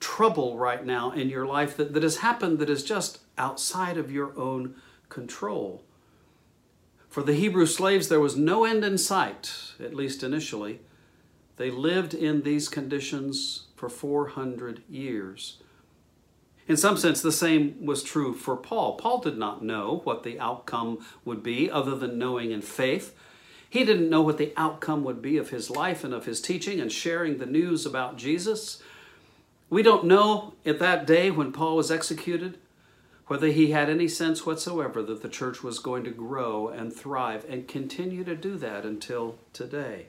trouble 0.00 0.56
right 0.56 0.82
now 0.82 1.10
in 1.10 1.28
your 1.28 1.44
life 1.44 1.76
that, 1.76 1.92
that 1.92 2.02
has 2.02 2.16
happened 2.16 2.58
that 2.60 2.70
is 2.70 2.82
just 2.82 3.18
outside 3.36 3.98
of 3.98 4.10
your 4.10 4.32
own 4.38 4.76
control. 5.10 5.84
For 7.08 7.22
the 7.22 7.34
Hebrew 7.34 7.66
slaves, 7.66 8.08
there 8.08 8.20
was 8.20 8.36
no 8.36 8.64
end 8.64 8.84
in 8.84 8.98
sight, 8.98 9.52
at 9.80 9.94
least 9.94 10.22
initially. 10.22 10.80
They 11.56 11.70
lived 11.70 12.14
in 12.14 12.42
these 12.42 12.68
conditions 12.68 13.66
for 13.74 13.88
400 13.88 14.82
years. 14.88 15.58
In 16.68 16.76
some 16.76 16.98
sense, 16.98 17.22
the 17.22 17.32
same 17.32 17.84
was 17.84 18.02
true 18.02 18.34
for 18.34 18.54
Paul. 18.54 18.96
Paul 18.96 19.20
did 19.20 19.38
not 19.38 19.64
know 19.64 20.02
what 20.04 20.22
the 20.22 20.38
outcome 20.38 20.98
would 21.24 21.42
be 21.42 21.70
other 21.70 21.96
than 21.96 22.18
knowing 22.18 22.52
in 22.52 22.60
faith. 22.60 23.16
He 23.70 23.84
didn't 23.84 24.10
know 24.10 24.20
what 24.20 24.36
the 24.36 24.52
outcome 24.56 25.02
would 25.04 25.22
be 25.22 25.38
of 25.38 25.48
his 25.48 25.70
life 25.70 26.04
and 26.04 26.12
of 26.12 26.26
his 26.26 26.42
teaching 26.42 26.78
and 26.78 26.92
sharing 26.92 27.38
the 27.38 27.46
news 27.46 27.86
about 27.86 28.18
Jesus. 28.18 28.82
We 29.70 29.82
don't 29.82 30.04
know 30.04 30.54
at 30.64 30.78
that 30.78 31.06
day 31.06 31.30
when 31.30 31.52
Paul 31.52 31.76
was 31.76 31.90
executed 31.90 32.58
whether 33.28 33.48
he 33.48 33.70
had 33.70 33.88
any 33.88 34.08
sense 34.08 34.44
whatsoever 34.44 35.02
that 35.02 35.22
the 35.22 35.28
church 35.28 35.62
was 35.62 35.78
going 35.78 36.04
to 36.04 36.10
grow 36.10 36.68
and 36.68 36.92
thrive 36.92 37.44
and 37.48 37.68
continue 37.68 38.24
to 38.24 38.34
do 38.34 38.56
that 38.56 38.84
until 38.84 39.36
today. 39.52 40.06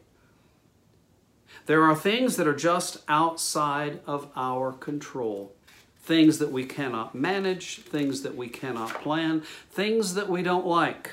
There 1.66 1.84
are 1.84 1.96
things 1.96 2.38
that 2.38 2.48
are 2.48 2.56
just 2.56 2.98
outside 3.08 4.00
of 4.08 4.30
our 4.36 4.72
control. 4.72 5.54
Things 6.02 6.40
that 6.40 6.52
we 6.52 6.66
cannot 6.66 7.14
manage, 7.14 7.80
things 7.82 8.24
that 8.24 8.36
we 8.36 8.48
cannot 8.50 9.02
plan, 9.02 9.44
things 9.70 10.16
that 10.16 10.30
we 10.30 10.42
don't 10.42 10.66
like. 10.66 11.12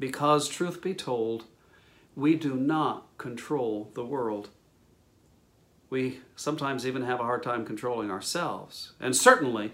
because, 0.00 0.48
truth 0.48 0.80
be 0.80 0.94
told, 0.94 1.44
we 2.16 2.34
do 2.34 2.54
not 2.54 3.06
control 3.18 3.90
the 3.94 4.04
world. 4.04 4.48
We 5.90 6.20
sometimes 6.34 6.86
even 6.86 7.02
have 7.02 7.20
a 7.20 7.24
hard 7.24 7.42
time 7.42 7.64
controlling 7.66 8.10
ourselves. 8.10 8.92
And 8.98 9.14
certainly, 9.14 9.72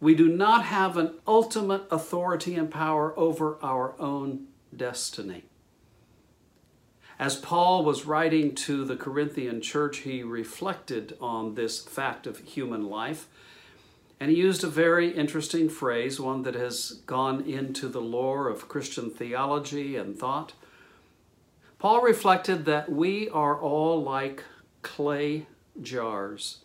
we 0.00 0.14
do 0.14 0.28
not 0.28 0.64
have 0.64 0.96
an 0.96 1.14
ultimate 1.26 1.82
authority 1.90 2.54
and 2.54 2.70
power 2.70 3.18
over 3.18 3.58
our 3.62 4.00
own 4.00 4.46
destiny. 4.74 5.44
As 7.18 7.34
Paul 7.34 7.84
was 7.84 8.06
writing 8.06 8.54
to 8.54 8.84
the 8.84 8.94
Corinthian 8.94 9.60
church, 9.60 9.98
he 9.98 10.22
reflected 10.22 11.16
on 11.20 11.56
this 11.56 11.80
fact 11.80 12.28
of 12.28 12.38
human 12.38 12.88
life. 12.88 13.26
And 14.20 14.30
he 14.30 14.36
used 14.36 14.62
a 14.62 14.68
very 14.68 15.10
interesting 15.10 15.68
phrase, 15.68 16.20
one 16.20 16.42
that 16.42 16.54
has 16.54 17.00
gone 17.06 17.42
into 17.42 17.88
the 17.88 18.00
lore 18.00 18.48
of 18.48 18.68
Christian 18.68 19.10
theology 19.10 19.96
and 19.96 20.16
thought. 20.16 20.52
Paul 21.80 22.02
reflected 22.02 22.64
that 22.66 22.90
we 22.90 23.28
are 23.30 23.60
all 23.60 24.02
like 24.02 24.44
clay 24.82 25.46
jars. 25.80 26.58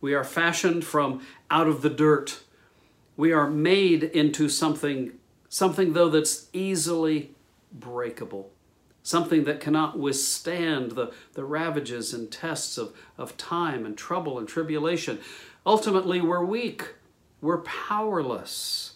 We 0.00 0.14
are 0.14 0.24
fashioned 0.24 0.84
from 0.84 1.26
out 1.50 1.66
of 1.66 1.82
the 1.82 1.90
dirt. 1.90 2.40
We 3.20 3.32
are 3.32 3.50
made 3.50 4.02
into 4.02 4.48
something, 4.48 5.12
something 5.50 5.92
though 5.92 6.08
that's 6.08 6.46
easily 6.54 7.32
breakable, 7.70 8.50
something 9.02 9.44
that 9.44 9.60
cannot 9.60 9.98
withstand 9.98 10.92
the, 10.92 11.12
the 11.34 11.44
ravages 11.44 12.14
and 12.14 12.32
tests 12.32 12.78
of, 12.78 12.96
of 13.18 13.36
time 13.36 13.84
and 13.84 13.94
trouble 13.94 14.38
and 14.38 14.48
tribulation. 14.48 15.18
Ultimately, 15.66 16.22
we're 16.22 16.42
weak, 16.42 16.94
we're 17.42 17.60
powerless, 17.60 18.94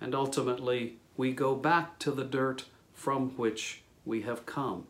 and 0.00 0.14
ultimately, 0.14 0.98
we 1.16 1.32
go 1.32 1.56
back 1.56 1.98
to 1.98 2.12
the 2.12 2.22
dirt 2.22 2.66
from 2.94 3.30
which 3.30 3.82
we 4.04 4.22
have 4.22 4.46
come. 4.46 4.86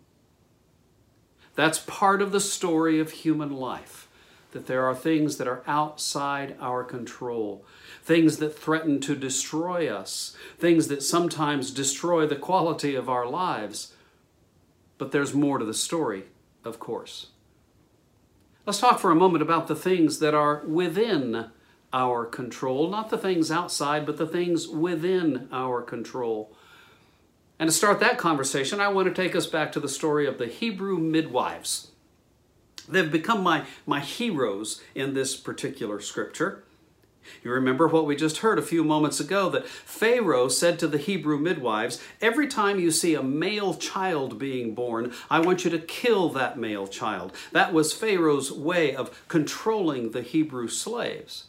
That's 1.55 1.79
part 1.79 2.21
of 2.21 2.31
the 2.31 2.41
story 2.41 3.01
of 3.01 3.11
human 3.11 3.57
life, 3.57 4.07
that 4.53 4.67
there 4.67 4.85
are 4.85 4.95
things 4.95 5.39
that 5.39 5.49
are 5.49 5.63
outside 5.67 6.59
our 6.61 6.85
control, 6.85 7.65
things 8.07 8.37
that 8.37 8.57
threaten 8.57 9.01
to 9.01 9.17
destroy 9.17 9.93
us, 9.93 10.37
things 10.61 10.87
that 10.87 11.03
sometimes 11.03 11.73
destroy 11.73 12.25
the 12.25 12.37
quality 12.37 12.95
of 12.95 13.09
our 13.09 13.27
lives. 13.27 13.95
But 14.97 15.11
there's 15.11 15.35
more 15.35 15.59
to 15.59 15.65
the 15.65 15.75
story, 15.75 16.27
of 16.65 16.79
course. 16.79 17.31
Let's 18.65 18.79
talk 18.79 19.01
for 19.01 19.11
a 19.11 19.17
moment 19.17 19.43
about 19.43 19.67
the 19.67 19.75
things 19.75 20.21
that 20.21 20.35
are 20.35 20.63
within 20.69 21.51
our 21.93 22.25
control, 22.25 22.89
not 22.89 23.11
the 23.11 23.19
things 23.19 23.51
outside, 23.51 24.07
but 24.07 24.19
the 24.19 24.27
things 24.27 24.69
within 24.69 25.49
our 25.51 25.83
control. 25.83 26.55
And 27.59 27.69
to 27.69 27.75
start 27.75 27.99
that 27.99 28.19
conversation, 28.19 28.81
I 28.81 28.87
want 28.87 29.09
to 29.09 29.23
take 29.23 29.35
us 29.35 29.49
back 29.49 29.73
to 29.73 29.81
the 29.81 29.89
story 29.89 30.29
of 30.29 30.39
the 30.39 30.47
Hebrew 30.47 30.99
midwives. 30.99 31.91
They've 32.89 33.11
become 33.11 33.43
my, 33.43 33.65
my 33.85 33.99
heroes 33.99 34.81
in 34.95 35.15
this 35.15 35.35
particular 35.35 36.01
scripture. 36.01 36.63
You 37.43 37.51
remember 37.51 37.89
what 37.89 38.07
we 38.07 38.17
just 38.17 38.39
heard 38.39 38.59
a 38.59 38.63
few 38.63 38.85
moments 38.85 39.21
ago 39.21 39.49
that 39.51 39.67
Pharaoh 39.67 40.49
said 40.49 40.79
to 40.79 40.89
the 40.89 40.99
Hebrew 40.99 41.39
midwives, 41.39 42.03
Every 42.21 42.47
time 42.47 42.79
you 42.79 42.91
see 42.91 43.15
a 43.15 43.23
male 43.23 43.75
child 43.75 44.39
being 44.39 44.75
born, 44.75 45.13
I 45.31 45.41
want 45.41 45.65
you 45.65 45.71
to 45.71 45.79
kill 45.79 46.29
that 46.31 46.59
male 46.59 46.87
child. 46.87 47.33
That 47.53 47.73
was 47.73 47.93
Pharaoh's 47.93 48.53
way 48.53 48.95
of 48.95 49.27
controlling 49.29 50.11
the 50.11 50.23
Hebrew 50.23 50.69
slaves. 50.69 51.45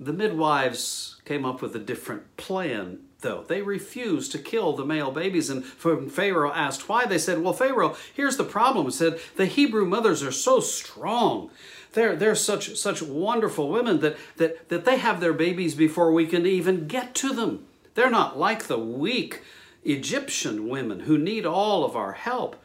The 0.00 0.12
midwives 0.12 1.20
came 1.24 1.44
up 1.44 1.62
with 1.62 1.74
a 1.76 1.78
different 1.78 2.36
plan, 2.36 2.98
though. 3.20 3.44
They 3.46 3.62
refused 3.62 4.32
to 4.32 4.38
kill 4.38 4.72
the 4.74 4.84
male 4.84 5.12
babies, 5.12 5.50
and 5.50 5.64
when 5.82 6.10
Pharaoh 6.10 6.52
asked 6.52 6.88
why, 6.88 7.06
they 7.06 7.18
said, 7.18 7.40
Well, 7.42 7.52
Pharaoh, 7.52 7.96
here's 8.12 8.36
the 8.36 8.44
problem. 8.44 8.88
It 8.88 8.92
said, 8.92 9.20
The 9.36 9.46
Hebrew 9.46 9.86
mothers 9.86 10.22
are 10.22 10.32
so 10.32 10.60
strong. 10.60 11.50
They're, 11.94 12.16
they're 12.16 12.34
such, 12.34 12.76
such 12.76 13.02
wonderful 13.02 13.68
women 13.68 14.00
that, 14.00 14.16
that, 14.36 14.68
that 14.68 14.84
they 14.84 14.98
have 14.98 15.20
their 15.20 15.32
babies 15.32 15.76
before 15.76 16.12
we 16.12 16.26
can 16.26 16.44
even 16.44 16.88
get 16.88 17.14
to 17.16 17.32
them. 17.32 17.66
They're 17.94 18.10
not 18.10 18.36
like 18.36 18.64
the 18.64 18.78
weak 18.78 19.42
Egyptian 19.84 20.68
women 20.68 21.00
who 21.00 21.16
need 21.16 21.46
all 21.46 21.84
of 21.84 21.94
our 21.94 22.12
help. 22.12 22.60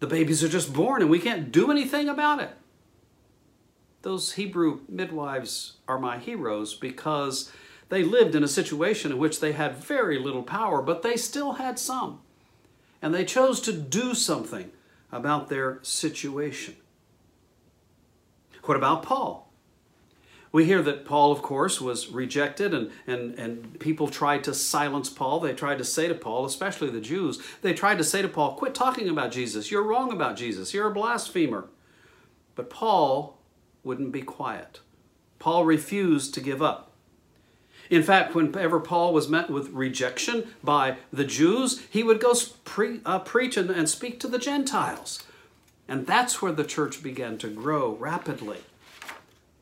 The 0.00 0.08
babies 0.08 0.42
are 0.42 0.48
just 0.48 0.72
born 0.72 1.02
and 1.02 1.10
we 1.10 1.20
can't 1.20 1.52
do 1.52 1.70
anything 1.70 2.08
about 2.08 2.40
it. 2.40 2.50
Those 4.02 4.32
Hebrew 4.32 4.80
midwives 4.88 5.74
are 5.86 5.98
my 5.98 6.18
heroes 6.18 6.74
because 6.74 7.52
they 7.90 8.02
lived 8.02 8.34
in 8.34 8.42
a 8.42 8.48
situation 8.48 9.12
in 9.12 9.18
which 9.18 9.38
they 9.38 9.52
had 9.52 9.76
very 9.76 10.18
little 10.18 10.42
power, 10.42 10.82
but 10.82 11.02
they 11.02 11.16
still 11.16 11.54
had 11.54 11.78
some. 11.78 12.20
And 13.00 13.14
they 13.14 13.24
chose 13.24 13.60
to 13.62 13.72
do 13.72 14.14
something 14.14 14.72
about 15.12 15.48
their 15.48 15.78
situation. 15.82 16.74
What 18.68 18.76
about 18.76 19.02
Paul? 19.02 19.50
We 20.52 20.66
hear 20.66 20.82
that 20.82 21.06
Paul, 21.06 21.32
of 21.32 21.40
course, 21.40 21.80
was 21.80 22.08
rejected 22.08 22.74
and, 22.74 22.90
and, 23.06 23.34
and 23.38 23.80
people 23.80 24.08
tried 24.08 24.44
to 24.44 24.52
silence 24.52 25.08
Paul. 25.08 25.40
They 25.40 25.54
tried 25.54 25.78
to 25.78 25.86
say 25.86 26.06
to 26.06 26.14
Paul, 26.14 26.44
especially 26.44 26.90
the 26.90 27.00
Jews, 27.00 27.42
they 27.62 27.72
tried 27.72 27.96
to 27.96 28.04
say 28.04 28.20
to 28.20 28.28
Paul, 28.28 28.56
quit 28.56 28.74
talking 28.74 29.08
about 29.08 29.32
Jesus. 29.32 29.70
You're 29.70 29.84
wrong 29.84 30.12
about 30.12 30.36
Jesus. 30.36 30.74
You're 30.74 30.90
a 30.90 30.92
blasphemer. 30.92 31.70
But 32.56 32.68
Paul 32.68 33.38
wouldn't 33.84 34.12
be 34.12 34.20
quiet. 34.20 34.80
Paul 35.38 35.64
refused 35.64 36.34
to 36.34 36.42
give 36.42 36.60
up. 36.60 36.92
In 37.88 38.02
fact, 38.02 38.34
whenever 38.34 38.80
Paul 38.80 39.14
was 39.14 39.30
met 39.30 39.48
with 39.48 39.70
rejection 39.70 40.46
by 40.62 40.98
the 41.10 41.24
Jews, 41.24 41.86
he 41.88 42.02
would 42.02 42.20
go 42.20 42.34
pre, 42.66 43.00
uh, 43.06 43.20
preach 43.20 43.56
and, 43.56 43.70
and 43.70 43.88
speak 43.88 44.20
to 44.20 44.28
the 44.28 44.38
Gentiles. 44.38 45.24
And 45.88 46.06
that's 46.06 46.42
where 46.42 46.52
the 46.52 46.64
church 46.64 47.02
began 47.02 47.38
to 47.38 47.48
grow 47.48 47.94
rapidly. 47.94 48.58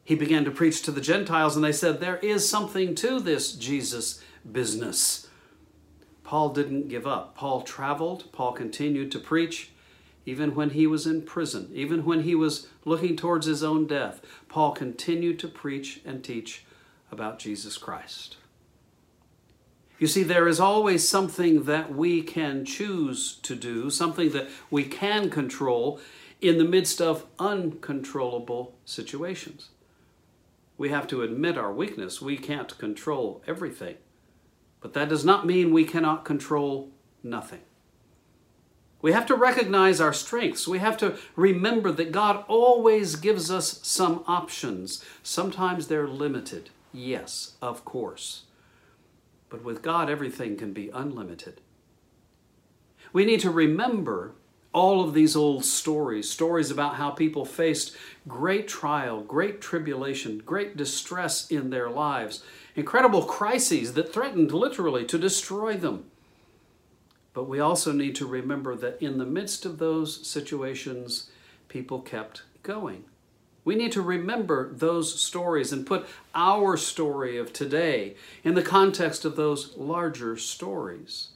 He 0.04 0.16
began 0.16 0.44
to 0.44 0.50
preach 0.50 0.82
to 0.82 0.90
the 0.90 1.00
Gentiles, 1.00 1.56
and 1.56 1.64
they 1.64 1.72
said, 1.72 2.00
There 2.00 2.18
is 2.18 2.48
something 2.48 2.94
to 2.96 3.20
this 3.20 3.52
Jesus 3.52 4.22
business. 4.50 5.28
Paul 6.24 6.50
didn't 6.50 6.88
give 6.88 7.06
up. 7.06 7.36
Paul 7.36 7.62
traveled, 7.62 8.30
Paul 8.32 8.52
continued 8.52 9.12
to 9.12 9.20
preach, 9.20 9.70
even 10.24 10.56
when 10.56 10.70
he 10.70 10.86
was 10.86 11.06
in 11.06 11.22
prison, 11.22 11.70
even 11.72 12.04
when 12.04 12.24
he 12.24 12.34
was 12.34 12.66
looking 12.84 13.16
towards 13.16 13.46
his 13.46 13.62
own 13.62 13.86
death. 13.86 14.20
Paul 14.48 14.72
continued 14.72 15.38
to 15.38 15.48
preach 15.48 16.00
and 16.04 16.24
teach 16.24 16.64
about 17.12 17.38
Jesus 17.38 17.78
Christ. 17.78 18.36
You 19.98 20.06
see, 20.06 20.22
there 20.22 20.46
is 20.46 20.60
always 20.60 21.08
something 21.08 21.64
that 21.64 21.94
we 21.94 22.22
can 22.22 22.64
choose 22.64 23.38
to 23.42 23.54
do, 23.54 23.88
something 23.88 24.30
that 24.30 24.48
we 24.70 24.84
can 24.84 25.30
control 25.30 26.00
in 26.40 26.58
the 26.58 26.64
midst 26.64 27.00
of 27.00 27.24
uncontrollable 27.38 28.74
situations. 28.84 29.70
We 30.76 30.90
have 30.90 31.06
to 31.08 31.22
admit 31.22 31.56
our 31.56 31.72
weakness. 31.72 32.20
We 32.20 32.36
can't 32.36 32.76
control 32.76 33.42
everything. 33.46 33.96
But 34.80 34.92
that 34.92 35.08
does 35.08 35.24
not 35.24 35.46
mean 35.46 35.72
we 35.72 35.84
cannot 35.84 36.26
control 36.26 36.90
nothing. 37.22 37.60
We 39.00 39.12
have 39.12 39.26
to 39.26 39.34
recognize 39.34 40.00
our 40.00 40.12
strengths. 40.12 40.68
We 40.68 40.78
have 40.78 40.96
to 40.98 41.16
remember 41.36 41.90
that 41.92 42.12
God 42.12 42.44
always 42.48 43.16
gives 43.16 43.50
us 43.50 43.80
some 43.86 44.24
options. 44.26 45.02
Sometimes 45.22 45.86
they're 45.86 46.08
limited. 46.08 46.70
Yes, 46.92 47.52
of 47.62 47.84
course. 47.84 48.42
But 49.56 49.64
with 49.64 49.80
God, 49.80 50.10
everything 50.10 50.58
can 50.58 50.74
be 50.74 50.90
unlimited. 50.90 51.62
We 53.14 53.24
need 53.24 53.40
to 53.40 53.50
remember 53.50 54.34
all 54.74 55.02
of 55.02 55.14
these 55.14 55.34
old 55.34 55.64
stories 55.64 56.28
stories 56.28 56.70
about 56.70 56.96
how 56.96 57.08
people 57.08 57.46
faced 57.46 57.96
great 58.28 58.68
trial, 58.68 59.22
great 59.22 59.62
tribulation, 59.62 60.42
great 60.44 60.76
distress 60.76 61.50
in 61.50 61.70
their 61.70 61.88
lives, 61.88 62.42
incredible 62.74 63.22
crises 63.22 63.94
that 63.94 64.12
threatened 64.12 64.52
literally 64.52 65.06
to 65.06 65.16
destroy 65.16 65.74
them. 65.74 66.04
But 67.32 67.48
we 67.48 67.58
also 67.58 67.92
need 67.92 68.14
to 68.16 68.26
remember 68.26 68.76
that 68.76 69.00
in 69.00 69.16
the 69.16 69.24
midst 69.24 69.64
of 69.64 69.78
those 69.78 70.26
situations, 70.26 71.30
people 71.68 72.02
kept 72.02 72.42
going. 72.62 73.04
We 73.66 73.74
need 73.74 73.90
to 73.92 74.00
remember 74.00 74.72
those 74.72 75.20
stories 75.20 75.72
and 75.72 75.84
put 75.84 76.06
our 76.36 76.76
story 76.76 77.36
of 77.36 77.52
today 77.52 78.14
in 78.44 78.54
the 78.54 78.62
context 78.62 79.24
of 79.24 79.34
those 79.34 79.76
larger 79.76 80.36
stories. 80.36 81.30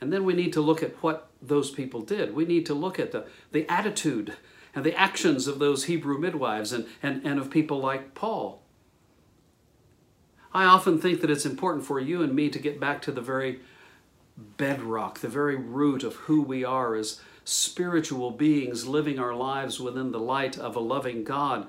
And 0.00 0.10
then 0.10 0.24
we 0.24 0.32
need 0.32 0.54
to 0.54 0.62
look 0.62 0.82
at 0.82 0.96
what 1.02 1.28
those 1.42 1.70
people 1.70 2.00
did. 2.00 2.34
We 2.34 2.46
need 2.46 2.64
to 2.64 2.74
look 2.74 2.98
at 2.98 3.12
the, 3.12 3.26
the 3.52 3.70
attitude 3.70 4.38
and 4.74 4.86
the 4.86 4.98
actions 4.98 5.46
of 5.46 5.58
those 5.58 5.84
Hebrew 5.84 6.16
midwives 6.16 6.72
and, 6.72 6.86
and, 7.02 7.22
and 7.26 7.38
of 7.38 7.50
people 7.50 7.78
like 7.78 8.14
Paul. 8.14 8.62
I 10.54 10.64
often 10.64 10.98
think 10.98 11.20
that 11.20 11.30
it's 11.30 11.44
important 11.44 11.84
for 11.84 12.00
you 12.00 12.22
and 12.22 12.34
me 12.34 12.48
to 12.48 12.58
get 12.58 12.80
back 12.80 13.02
to 13.02 13.12
the 13.12 13.20
very 13.20 13.60
bedrock, 14.56 15.18
the 15.18 15.28
very 15.28 15.56
root 15.56 16.04
of 16.04 16.14
who 16.14 16.40
we 16.40 16.64
are 16.64 16.94
as 16.94 17.20
spiritual 17.48 18.30
beings 18.30 18.86
living 18.86 19.18
our 19.18 19.34
lives 19.34 19.80
within 19.80 20.12
the 20.12 20.20
light 20.20 20.58
of 20.58 20.76
a 20.76 20.80
loving 20.80 21.24
God. 21.24 21.66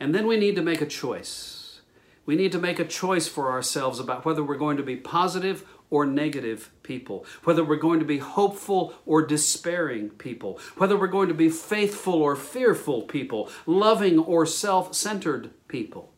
And 0.00 0.12
then 0.12 0.26
we 0.26 0.36
need 0.36 0.56
to 0.56 0.62
make 0.62 0.80
a 0.80 0.86
choice. 0.86 1.80
We 2.26 2.34
need 2.34 2.50
to 2.52 2.58
make 2.58 2.80
a 2.80 2.84
choice 2.84 3.28
for 3.28 3.52
ourselves 3.52 4.00
about 4.00 4.24
whether 4.24 4.42
we're 4.42 4.56
going 4.56 4.76
to 4.78 4.82
be 4.82 4.96
positive 4.96 5.64
or 5.90 6.06
negative 6.06 6.70
people, 6.82 7.24
whether 7.44 7.62
we're 7.62 7.76
going 7.76 8.00
to 8.00 8.04
be 8.04 8.18
hopeful 8.18 8.94
or 9.06 9.24
despairing 9.24 10.10
people, 10.10 10.58
whether 10.76 10.96
we're 10.96 11.06
going 11.06 11.28
to 11.28 11.34
be 11.34 11.48
faithful 11.48 12.14
or 12.14 12.34
fearful 12.34 13.02
people, 13.02 13.48
loving 13.64 14.18
or 14.18 14.44
self 14.44 14.92
centered 14.92 15.50
people. 15.68 16.12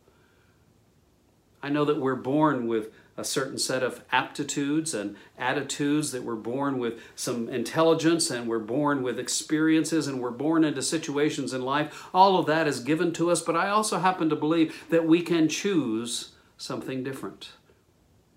I 1.61 1.69
know 1.69 1.85
that 1.85 1.99
we're 1.99 2.15
born 2.15 2.67
with 2.67 2.91
a 3.17 3.23
certain 3.23 3.57
set 3.57 3.81
of 3.81 4.03
aptitudes 4.11 4.93
and 4.93 5.15
attitudes, 5.37 6.11
that 6.11 6.23
we're 6.23 6.35
born 6.35 6.79
with 6.79 7.01
some 7.15 7.47
intelligence 7.47 8.29
and 8.29 8.47
we're 8.47 8.59
born 8.59 9.01
with 9.01 9.17
experiences 9.17 10.07
and 10.07 10.21
we're 10.21 10.31
born 10.31 10.63
into 10.63 10.81
situations 10.81 11.53
in 11.53 11.61
life. 11.61 12.07
All 12.13 12.37
of 12.37 12.45
that 12.47 12.67
is 12.67 12.79
given 12.81 13.13
to 13.13 13.31
us, 13.31 13.41
but 13.41 13.55
I 13.55 13.69
also 13.69 13.99
happen 13.99 14.29
to 14.29 14.35
believe 14.35 14.85
that 14.89 15.07
we 15.07 15.21
can 15.21 15.47
choose 15.47 16.31
something 16.57 17.03
different. 17.03 17.51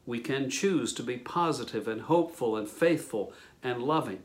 We 0.07 0.21
can 0.21 0.49
choose 0.49 0.93
to 0.95 1.03
be 1.03 1.17
positive 1.17 1.89
and 1.89 2.03
hopeful 2.03 2.57
and 2.57 2.69
faithful 2.69 3.33
and 3.63 3.83
loving. 3.83 4.23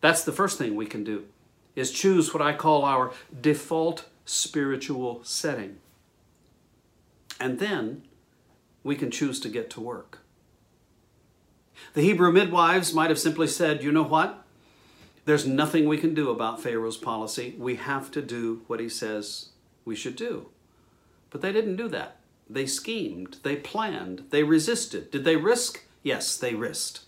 That's 0.00 0.24
the 0.24 0.32
first 0.32 0.58
thing 0.58 0.74
we 0.74 0.86
can 0.86 1.04
do 1.04 1.26
is 1.74 1.90
choose 1.90 2.32
what 2.32 2.42
I 2.42 2.54
call 2.54 2.84
our 2.84 3.12
default 3.38 4.06
spiritual 4.24 5.20
setting. 5.22 5.76
And 7.38 7.58
then 7.58 8.02
we 8.86 8.96
can 8.96 9.10
choose 9.10 9.40
to 9.40 9.48
get 9.48 9.68
to 9.70 9.80
work. 9.80 10.20
The 11.92 12.02
Hebrew 12.02 12.32
midwives 12.32 12.94
might 12.94 13.10
have 13.10 13.18
simply 13.18 13.46
said, 13.46 13.82
you 13.82 13.92
know 13.92 14.02
what? 14.02 14.44
There's 15.24 15.46
nothing 15.46 15.86
we 15.86 15.98
can 15.98 16.14
do 16.14 16.30
about 16.30 16.62
Pharaoh's 16.62 16.96
policy. 16.96 17.54
We 17.58 17.76
have 17.76 18.10
to 18.12 18.22
do 18.22 18.62
what 18.68 18.80
he 18.80 18.88
says 18.88 19.50
we 19.84 19.96
should 19.96 20.16
do. 20.16 20.48
But 21.30 21.40
they 21.42 21.52
didn't 21.52 21.76
do 21.76 21.88
that. 21.88 22.18
They 22.48 22.66
schemed, 22.66 23.38
they 23.42 23.56
planned, 23.56 24.26
they 24.30 24.44
resisted. 24.44 25.10
Did 25.10 25.24
they 25.24 25.34
risk? 25.34 25.84
Yes, 26.04 26.36
they 26.36 26.54
risked. 26.54 27.00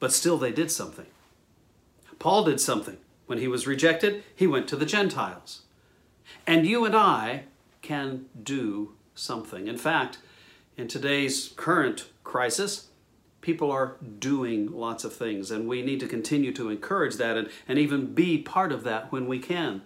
But 0.00 0.12
still, 0.12 0.36
they 0.36 0.50
did 0.50 0.70
something. 0.70 1.06
Paul 2.18 2.44
did 2.44 2.60
something. 2.60 2.98
When 3.26 3.38
he 3.38 3.48
was 3.48 3.66
rejected, 3.66 4.24
he 4.34 4.46
went 4.46 4.68
to 4.68 4.76
the 4.76 4.86
Gentiles. 4.86 5.62
And 6.46 6.66
you 6.66 6.84
and 6.84 6.94
I 6.94 7.44
can 7.82 8.26
do 8.40 8.94
something. 9.14 9.68
In 9.68 9.78
fact, 9.78 10.18
in 10.76 10.88
today's 10.88 11.52
current 11.56 12.08
crisis, 12.24 12.88
people 13.40 13.70
are 13.70 13.96
doing 14.18 14.70
lots 14.72 15.04
of 15.04 15.14
things, 15.14 15.50
and 15.50 15.68
we 15.68 15.82
need 15.82 16.00
to 16.00 16.08
continue 16.08 16.52
to 16.52 16.68
encourage 16.68 17.16
that 17.16 17.36
and, 17.36 17.48
and 17.66 17.78
even 17.78 18.12
be 18.12 18.38
part 18.38 18.72
of 18.72 18.84
that 18.84 19.10
when 19.10 19.26
we 19.26 19.38
can. 19.38 19.82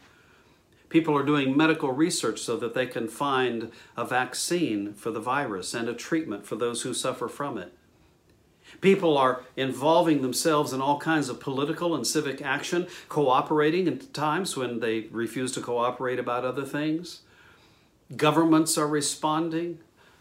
People 0.89 1.17
are 1.17 1.25
doing 1.25 1.57
medical 1.57 1.93
research 1.93 2.41
so 2.41 2.57
that 2.57 2.75
they 2.75 2.87
can 2.87 3.07
find 3.07 3.71
a 3.97 4.05
vaccine 4.05 4.93
for 4.95 5.13
the 5.13 5.21
virus 5.21 5.73
and 5.73 5.89
a 5.89 5.95
treatment 5.95 6.45
for 6.45 6.57
those 6.57 6.83
who 6.83 6.93
suffer 6.93 7.29
from 7.29 7.57
it. 7.57 7.73
People 8.81 9.17
are 9.17 9.43
involving 9.57 10.23
themselves 10.23 10.73
in 10.73 10.81
all 10.81 10.99
kinds 10.99 11.29
of 11.29 11.41
political 11.41 11.95
and 11.95 12.07
civic 12.07 12.43
action, 12.43 12.89
cooperating 13.09 13.87
at 13.87 14.13
times 14.13 14.57
when 14.57 14.81
they 14.81 15.03
refuse 15.11 15.53
to 15.53 15.61
cooperate 15.61 16.19
about 16.19 16.45
other 16.45 16.65
things. 16.65 17.21
Governments 18.17 18.77
are 18.77 18.89
responding, 18.89 19.79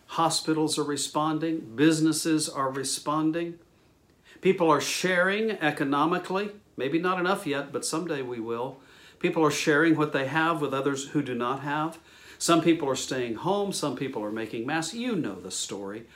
hospitals 0.10 0.80
are 0.80 0.84
responding, 0.84 1.60
businesses 1.76 2.49
are 2.49 2.72
responding. 2.72 3.60
People 4.41 4.70
are 4.70 4.82
sharing 4.82 5.51
economically, 5.51 6.49
maybe 6.76 6.97
not 6.97 7.20
enough 7.20 7.45
yet, 7.45 7.72
but 7.72 7.86
someday 7.86 8.24
we 8.24 8.39
will. 8.39 8.80
People 9.20 9.45
are 9.45 9.51
sharing 9.51 9.95
what 9.95 10.12
they 10.12 10.26
have 10.26 10.62
with 10.62 10.74
others 10.74 11.10
who 11.10 11.22
do 11.22 11.36
not 11.36 11.60
have. 11.60 11.99
Some 12.39 12.62
people 12.62 12.89
are 12.89 12.95
staying 12.95 13.36
home, 13.36 13.72
some 13.72 13.95
people 13.95 14.24
are 14.24 14.32
making 14.32 14.66
masks. 14.66 14.95
You 14.95 15.16
know 15.16 15.36
the 15.36 15.51
story. 15.51 16.07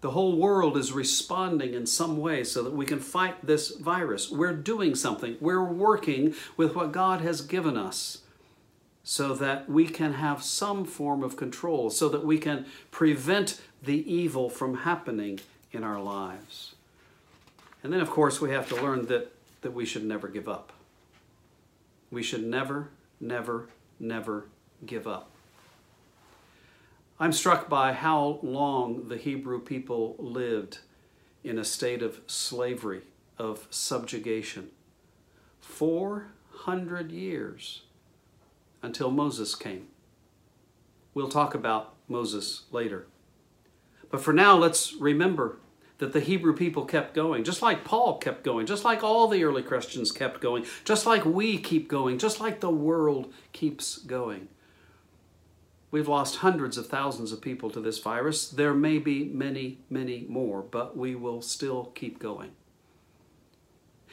The 0.00 0.12
whole 0.12 0.36
world 0.38 0.76
is 0.76 0.92
responding 0.92 1.74
in 1.74 1.86
some 1.86 2.16
way 2.16 2.42
so 2.42 2.62
that 2.62 2.72
we 2.72 2.86
can 2.86 3.00
fight 3.00 3.44
this 3.44 3.76
virus. 3.76 4.30
We're 4.30 4.54
doing 4.54 4.94
something. 4.94 5.36
We're 5.40 5.64
working 5.64 6.34
with 6.56 6.74
what 6.74 6.92
God 6.92 7.20
has 7.20 7.42
given 7.42 7.76
us 7.76 8.22
so 9.08 9.34
that 9.36 9.70
we 9.70 9.86
can 9.86 10.14
have 10.14 10.42
some 10.42 10.84
form 10.84 11.22
of 11.22 11.36
control, 11.36 11.90
so 11.90 12.08
that 12.08 12.24
we 12.24 12.36
can 12.38 12.66
prevent 12.90 13.60
the 13.80 14.12
evil 14.12 14.50
from 14.50 14.78
happening 14.78 15.38
in 15.70 15.84
our 15.84 16.02
lives. 16.02 16.74
And 17.84 17.92
then, 17.92 18.00
of 18.00 18.10
course, 18.10 18.40
we 18.40 18.50
have 18.50 18.68
to 18.68 18.74
learn 18.74 19.06
that, 19.06 19.32
that 19.60 19.72
we 19.72 19.86
should 19.86 20.04
never 20.04 20.26
give 20.26 20.48
up. 20.48 20.72
We 22.10 22.24
should 22.24 22.44
never, 22.44 22.88
never, 23.20 23.68
never 24.00 24.48
give 24.84 25.06
up. 25.06 25.30
I'm 27.20 27.32
struck 27.32 27.68
by 27.68 27.92
how 27.92 28.40
long 28.42 29.06
the 29.06 29.18
Hebrew 29.18 29.60
people 29.60 30.16
lived 30.18 30.80
in 31.44 31.60
a 31.60 31.64
state 31.64 32.02
of 32.02 32.22
slavery, 32.26 33.02
of 33.38 33.68
subjugation. 33.70 34.70
400 35.60 37.12
years 37.12 37.82
until 38.86 39.10
Moses 39.10 39.54
came. 39.54 39.88
We'll 41.12 41.28
talk 41.28 41.54
about 41.54 41.94
Moses 42.08 42.62
later. 42.70 43.06
But 44.10 44.22
for 44.22 44.32
now, 44.32 44.56
let's 44.56 44.94
remember 44.94 45.58
that 45.98 46.12
the 46.12 46.20
Hebrew 46.20 46.54
people 46.54 46.84
kept 46.84 47.14
going, 47.14 47.42
just 47.42 47.62
like 47.62 47.84
Paul 47.84 48.18
kept 48.18 48.44
going, 48.44 48.66
just 48.66 48.84
like 48.84 49.02
all 49.02 49.28
the 49.28 49.44
early 49.44 49.62
Christians 49.62 50.12
kept 50.12 50.40
going, 50.40 50.64
just 50.84 51.06
like 51.06 51.24
we 51.24 51.58
keep 51.58 51.88
going, 51.88 52.18
just 52.18 52.38
like 52.40 52.60
the 52.60 52.70
world 52.70 53.32
keeps 53.52 53.98
going. 53.98 54.48
We've 55.90 56.08
lost 56.08 56.36
hundreds 56.36 56.76
of 56.76 56.86
thousands 56.86 57.32
of 57.32 57.40
people 57.40 57.70
to 57.70 57.80
this 57.80 57.98
virus. 57.98 58.48
There 58.48 58.74
may 58.74 58.98
be 58.98 59.24
many, 59.24 59.78
many 59.88 60.26
more, 60.28 60.62
but 60.62 60.96
we 60.96 61.14
will 61.14 61.40
still 61.40 61.86
keep 61.94 62.18
going. 62.18 62.50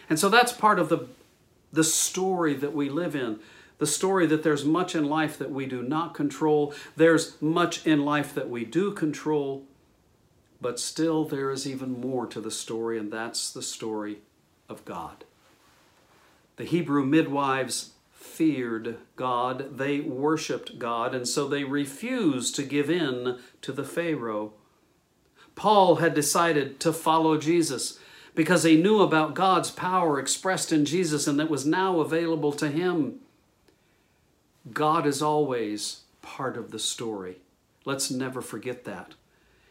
And 0.10 0.20
so 0.20 0.30
that's 0.30 0.54
part 0.54 0.80
of 0.80 0.90
the, 0.90 1.08
the 1.72 1.84
story 1.84 2.54
that 2.56 2.74
we 2.74 2.90
live 2.90 3.16
in. 3.16 3.40
The 3.80 3.88
story 3.88 4.26
that 4.28 4.44
there's 4.44 4.66
much 4.66 4.96
in 4.96 5.06
life 5.06 5.38
that 5.38 5.52
we 5.52 5.66
do 5.66 5.82
not 5.82 6.14
control, 6.14 6.74
there's 6.96 7.42
much 7.42 7.86
in 7.86 8.06
life 8.06 8.34
that 8.36 8.50
we 8.50 8.66
do 8.66 8.92
control, 8.92 9.66
but 10.62 10.80
still 10.80 11.26
there 11.26 11.52
is 11.52 11.68
even 11.68 12.00
more 12.00 12.26
to 12.28 12.40
the 12.40 12.52
story, 12.52 12.98
and 12.98 13.12
that's 13.12 13.52
the 13.52 13.62
story 13.62 14.20
of 14.70 14.86
God. 14.86 15.26
The 16.56 16.66
Hebrew 16.66 17.04
midwives 17.04 17.92
feared 18.12 18.98
God, 19.16 19.78
they 19.78 20.00
worshiped 20.00 20.80
God, 20.80 21.14
and 21.14 21.28
so 21.28 21.48
they 21.48 21.64
refused 21.64 22.56
to 22.56 22.64
give 22.64 22.90
in 22.90 23.40
to 23.62 23.72
the 23.72 23.84
Pharaoh. 23.84 24.54
Paul 25.56 25.98
had 25.98 26.14
decided 26.14 26.80
to 26.80 26.94
follow 26.94 27.38
Jesus 27.38 28.00
because 28.36 28.64
he 28.64 28.82
knew 28.82 29.02
about 29.02 29.36
God's 29.36 29.70
power 29.70 30.20
expressed 30.20 30.72
in 30.72 30.86
Jesus 30.86 31.28
and 31.28 31.40
that 31.40 31.50
was 31.50 31.66
now 31.66 32.00
available 32.00 32.52
to 32.54 32.70
him. 32.70 33.20
God 34.72 35.06
is 35.06 35.22
always 35.22 36.02
part 36.22 36.56
of 36.56 36.72
the 36.72 36.80
story. 36.80 37.38
Let's 37.86 38.10
never 38.10 38.42
forget 38.42 38.86
that. 38.86 39.14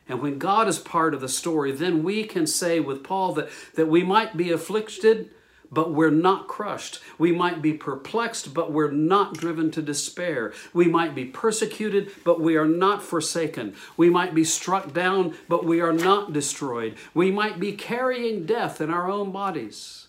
And 0.08 0.20
when 0.20 0.38
God 0.38 0.68
is 0.68 0.78
part 0.78 1.14
of 1.14 1.20
the 1.20 1.28
story, 1.28 1.72
then 1.72 2.02
we 2.02 2.24
can 2.24 2.46
say 2.46 2.80
with 2.80 3.04
Paul 3.04 3.32
that, 3.34 3.48
that 3.74 3.88
we 3.88 4.02
might 4.02 4.36
be 4.36 4.50
afflicted, 4.50 5.30
but 5.70 5.94
we're 5.94 6.10
not 6.10 6.48
crushed. 6.48 7.00
We 7.18 7.32
might 7.32 7.62
be 7.62 7.72
perplexed, 7.72 8.52
but 8.52 8.72
we're 8.72 8.90
not 8.90 9.34
driven 9.34 9.70
to 9.70 9.80
despair. 9.80 10.52
We 10.74 10.86
might 10.86 11.14
be 11.14 11.24
persecuted, 11.24 12.10
but 12.24 12.40
we 12.40 12.56
are 12.56 12.66
not 12.66 13.02
forsaken. 13.02 13.74
We 13.96 14.10
might 14.10 14.34
be 14.34 14.44
struck 14.44 14.92
down, 14.92 15.34
but 15.48 15.64
we 15.64 15.80
are 15.80 15.94
not 15.94 16.34
destroyed. 16.34 16.96
We 17.14 17.30
might 17.30 17.58
be 17.58 17.72
carrying 17.72 18.44
death 18.44 18.82
in 18.82 18.90
our 18.90 19.10
own 19.10 19.32
bodies, 19.32 20.08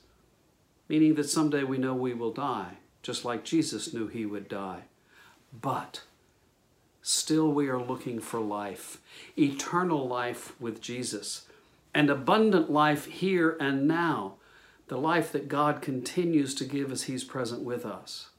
meaning 0.89 1.15
that 1.15 1.29
someday 1.29 1.63
we 1.63 1.77
know 1.77 1.93
we 1.93 2.13
will 2.13 2.33
die, 2.33 2.79
just 3.03 3.23
like 3.23 3.43
Jesus 3.43 3.93
knew 3.93 4.07
he 4.07 4.25
would 4.25 4.47
die. 4.47 4.83
But 5.61 6.01
still 7.03 7.51
we 7.51 7.67
are 7.67 7.81
looking 7.81 8.19
for 8.19 8.39
life, 8.39 8.99
eternal 9.37 10.07
life 10.07 10.59
with 10.59 10.81
Jesus, 10.81 11.45
and 11.93 12.09
abundant 12.09 12.71
life 12.71 13.05
here 13.05 13.55
and 13.59 13.87
now, 13.87 14.35
the 14.87 14.97
life 14.97 15.31
that 15.31 15.47
God 15.47 15.81
continues 15.81 16.55
to 16.55 16.65
give 16.65 16.91
as 16.91 17.03
He's 17.03 17.23
present 17.23 17.61
with 17.61 17.85
us. 17.85 18.29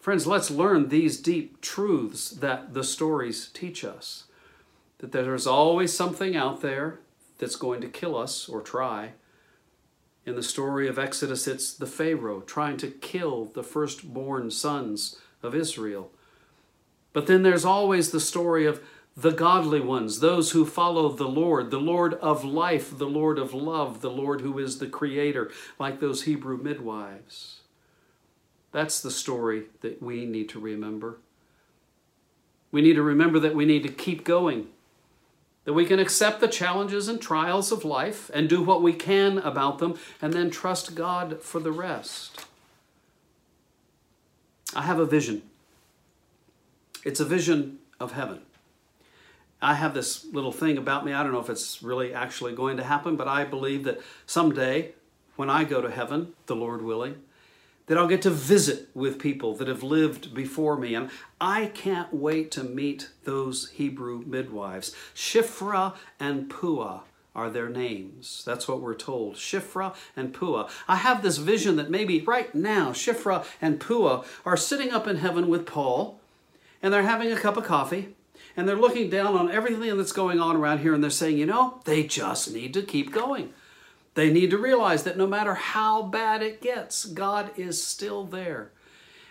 Friends, 0.00 0.26
let's 0.26 0.50
learn 0.50 0.88
these 0.88 1.20
deep 1.20 1.60
truths 1.60 2.30
that 2.30 2.74
the 2.74 2.82
stories 2.82 3.48
teach 3.54 3.84
us. 3.84 4.24
That 4.98 5.12
there's 5.12 5.46
always 5.46 5.92
something 5.94 6.36
out 6.36 6.60
there 6.60 7.00
that's 7.38 7.56
going 7.56 7.80
to 7.82 7.88
kill 7.88 8.16
us 8.16 8.48
or 8.48 8.60
try. 8.60 9.12
In 10.24 10.36
the 10.36 10.42
story 10.42 10.86
of 10.86 10.98
Exodus, 10.98 11.48
it's 11.48 11.74
the 11.74 11.86
Pharaoh 11.86 12.40
trying 12.40 12.76
to 12.78 12.88
kill 12.88 13.46
the 13.46 13.64
firstborn 13.64 14.50
sons 14.50 15.16
of 15.42 15.54
Israel. 15.54 16.10
But 17.12 17.26
then 17.26 17.42
there's 17.42 17.64
always 17.64 18.10
the 18.10 18.20
story 18.20 18.64
of 18.64 18.80
the 19.16 19.32
godly 19.32 19.80
ones, 19.80 20.20
those 20.20 20.52
who 20.52 20.64
follow 20.64 21.10
the 21.10 21.28
Lord, 21.28 21.70
the 21.70 21.80
Lord 21.80 22.14
of 22.14 22.44
life, 22.44 22.96
the 22.96 23.06
Lord 23.06 23.38
of 23.38 23.52
love, 23.52 24.00
the 24.00 24.10
Lord 24.10 24.40
who 24.40 24.58
is 24.58 24.78
the 24.78 24.86
creator, 24.86 25.50
like 25.78 26.00
those 26.00 26.22
Hebrew 26.22 26.56
midwives. 26.56 27.60
That's 28.70 29.02
the 29.02 29.10
story 29.10 29.64
that 29.82 30.02
we 30.02 30.24
need 30.24 30.48
to 30.50 30.60
remember. 30.60 31.18
We 32.70 32.80
need 32.80 32.94
to 32.94 33.02
remember 33.02 33.38
that 33.40 33.54
we 33.54 33.66
need 33.66 33.82
to 33.82 33.92
keep 33.92 34.24
going. 34.24 34.68
That 35.64 35.72
we 35.72 35.86
can 35.86 35.98
accept 35.98 36.40
the 36.40 36.48
challenges 36.48 37.08
and 37.08 37.20
trials 37.20 37.70
of 37.70 37.84
life 37.84 38.30
and 38.34 38.48
do 38.48 38.62
what 38.62 38.82
we 38.82 38.92
can 38.92 39.38
about 39.38 39.78
them 39.78 39.94
and 40.20 40.32
then 40.32 40.50
trust 40.50 40.94
God 40.94 41.40
for 41.40 41.60
the 41.60 41.72
rest. 41.72 42.46
I 44.74 44.82
have 44.82 44.98
a 44.98 45.06
vision. 45.06 45.42
It's 47.04 47.20
a 47.20 47.24
vision 47.24 47.78
of 48.00 48.12
heaven. 48.12 48.40
I 49.60 49.74
have 49.74 49.94
this 49.94 50.24
little 50.24 50.50
thing 50.50 50.76
about 50.76 51.04
me. 51.04 51.12
I 51.12 51.22
don't 51.22 51.32
know 51.32 51.40
if 51.40 51.50
it's 51.50 51.82
really 51.82 52.12
actually 52.12 52.54
going 52.54 52.76
to 52.78 52.84
happen, 52.84 53.14
but 53.14 53.28
I 53.28 53.44
believe 53.44 53.84
that 53.84 54.00
someday, 54.26 54.92
when 55.36 55.48
I 55.48 55.62
go 55.62 55.80
to 55.80 55.90
heaven, 55.90 56.32
the 56.46 56.56
Lord 56.56 56.82
willing, 56.82 57.22
that 57.86 57.98
I'll 57.98 58.08
get 58.08 58.22
to 58.22 58.30
visit 58.30 58.88
with 58.94 59.18
people 59.18 59.54
that 59.56 59.68
have 59.68 59.82
lived 59.82 60.34
before 60.34 60.76
me. 60.76 60.94
And 60.94 61.10
I 61.40 61.66
can't 61.66 62.12
wait 62.14 62.50
to 62.52 62.64
meet 62.64 63.10
those 63.24 63.70
Hebrew 63.70 64.22
midwives. 64.26 64.94
Shiphrah 65.14 65.94
and 66.20 66.48
Puah 66.48 67.00
are 67.34 67.50
their 67.50 67.68
names. 67.68 68.42
That's 68.44 68.68
what 68.68 68.80
we're 68.80 68.94
told. 68.94 69.36
Shiphrah 69.36 69.94
and 70.16 70.34
Puah. 70.34 70.68
I 70.86 70.96
have 70.96 71.22
this 71.22 71.38
vision 71.38 71.76
that 71.76 71.90
maybe 71.90 72.20
right 72.20 72.54
now, 72.54 72.90
Shiphrah 72.90 73.44
and 73.60 73.80
Puah 73.80 74.24
are 74.44 74.56
sitting 74.56 74.92
up 74.92 75.06
in 75.06 75.16
heaven 75.16 75.48
with 75.48 75.66
Paul, 75.66 76.20
and 76.82 76.92
they're 76.92 77.02
having 77.02 77.32
a 77.32 77.40
cup 77.40 77.56
of 77.56 77.64
coffee, 77.64 78.14
and 78.56 78.68
they're 78.68 78.76
looking 78.76 79.08
down 79.08 79.34
on 79.34 79.50
everything 79.50 79.96
that's 79.96 80.12
going 80.12 80.40
on 80.40 80.56
around 80.56 80.80
here, 80.80 80.92
and 80.92 81.02
they're 81.02 81.10
saying, 81.10 81.38
you 81.38 81.46
know, 81.46 81.80
they 81.84 82.02
just 82.02 82.52
need 82.52 82.74
to 82.74 82.82
keep 82.82 83.12
going. 83.12 83.54
They 84.14 84.30
need 84.30 84.50
to 84.50 84.58
realize 84.58 85.04
that 85.04 85.16
no 85.16 85.26
matter 85.26 85.54
how 85.54 86.02
bad 86.02 86.42
it 86.42 86.60
gets, 86.60 87.06
God 87.06 87.50
is 87.56 87.82
still 87.82 88.24
there. 88.24 88.72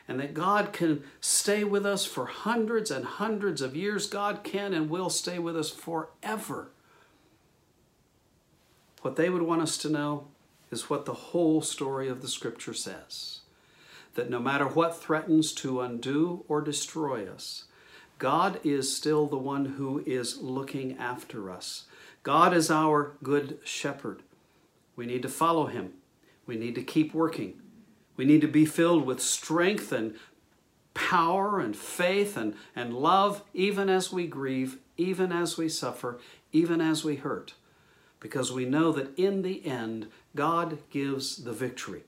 And 0.08 0.20
that 0.20 0.34
God 0.34 0.74
can 0.74 1.04
stay 1.22 1.64
with 1.64 1.86
us 1.86 2.06
for 2.06 2.26
hundreds 2.26 2.92
and 2.92 3.06
hundreds 3.06 3.62
of 3.62 3.76
years. 3.76 4.08
God 4.08 4.44
can 4.44 4.74
and 4.74 4.90
will 4.90 5.10
stay 5.10 5.40
with 5.40 5.56
us 5.56 5.70
forever. 5.70 6.72
What 9.02 9.16
they 9.16 9.30
would 9.30 9.44
want 9.44 9.62
us 9.62 9.78
to 9.80 9.90
know 9.90 10.28
is 10.72 10.90
what 10.90 11.06
the 11.06 11.14
whole 11.14 11.62
story 11.62 12.10
of 12.10 12.22
the 12.22 12.28
scripture 12.28 12.74
says 12.74 13.40
that 14.16 14.30
no 14.30 14.40
matter 14.40 14.68
what 14.68 15.02
threatens 15.02 15.54
to 15.54 15.80
undo 15.80 16.44
or 16.50 16.62
destroy 16.62 17.30
us, 17.30 17.66
God 18.18 18.60
is 18.64 18.96
still 18.96 19.26
the 19.26 19.38
one 19.38 19.66
who 19.66 20.04
is 20.06 20.42
looking 20.42 20.98
after 20.98 21.50
us. 21.50 21.86
God 22.24 22.54
is 22.54 22.70
our 22.70 23.14
good 23.24 23.60
shepherd. 23.64 24.22
We 24.96 25.06
need 25.06 25.22
to 25.22 25.30
follow 25.30 25.68
him. 25.68 25.94
We 26.46 26.56
need 26.56 26.76
to 26.76 26.84
keep 26.84 27.14
working. 27.14 27.62
We 28.18 28.26
need 28.26 28.42
to 28.42 28.48
be 28.48 28.66
filled 28.66 29.06
with 29.06 29.22
strength 29.22 29.92
and 29.92 30.16
power 30.94 31.60
and 31.60 31.76
faith 31.76 32.36
and, 32.36 32.56
and 32.76 32.94
love, 32.94 33.44
even 33.54 33.90
as 33.90 34.12
we 34.12 34.28
grieve, 34.28 34.78
even 34.98 35.32
as 35.32 35.58
we 35.58 35.70
suffer, 35.70 36.20
even 36.52 36.82
as 36.82 37.04
we 37.04 37.16
hurt. 37.16 37.54
Because 38.20 38.52
we 38.52 38.66
know 38.66 38.92
that 38.92 39.18
in 39.18 39.42
the 39.42 39.66
end, 39.66 40.08
God 40.36 40.78
gives 40.90 41.44
the 41.44 41.54
victory. 41.54 42.04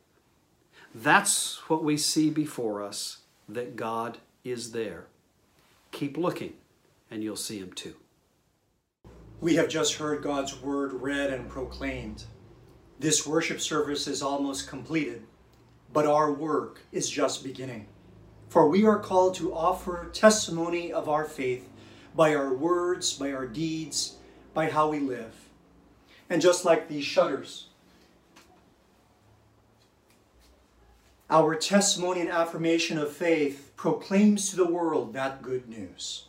That's 0.94 1.58
what 1.70 1.84
we 1.84 1.98
see 1.98 2.30
before 2.30 2.84
us, 2.84 3.20
that 3.50 3.76
God 3.76 4.20
is 4.44 4.72
there. 4.72 5.06
Keep 5.92 6.18
looking, 6.18 6.54
and 7.10 7.24
you'll 7.24 7.36
see 7.36 7.58
him 7.58 7.74
too. 7.74 7.96
We 9.42 9.56
have 9.56 9.70
just 9.70 9.96
heard 9.96 10.22
God's 10.22 10.62
word 10.62 10.94
read 10.94 11.32
and 11.32 11.50
proclaimed. 11.50 12.26
This 13.04 13.28
worship 13.28 13.60
service 13.60 14.08
is 14.08 14.22
almost 14.22 14.70
completed, 14.70 15.24
but 15.92 16.06
our 16.08 16.32
work 16.32 16.80
is 16.94 17.10
just 17.10 17.44
beginning. 17.44 17.88
For 18.48 18.70
we 18.70 18.86
are 18.86 18.98
called 18.98 19.36
to 19.36 19.54
offer 19.54 20.10
testimony 20.14 20.94
of 20.94 21.10
our 21.10 21.26
faith 21.26 21.68
by 22.16 22.34
our 22.34 22.54
words, 22.54 23.12
by 23.12 23.34
our 23.34 23.46
deeds, 23.46 24.16
by 24.54 24.70
how 24.70 24.88
we 24.88 25.02
live. 25.02 25.36
And 26.30 26.42
just 26.42 26.64
like 26.64 26.88
these 26.88 27.04
shutters, 27.04 27.68
our 31.30 31.56
testimony 31.56 32.22
and 32.22 32.30
affirmation 32.30 32.98
of 32.98 33.12
faith 33.12 33.74
proclaims 33.76 34.50
to 34.50 34.56
the 34.56 34.72
world 34.72 35.12
that 35.12 35.42
good 35.42 35.68
news. 35.68 36.28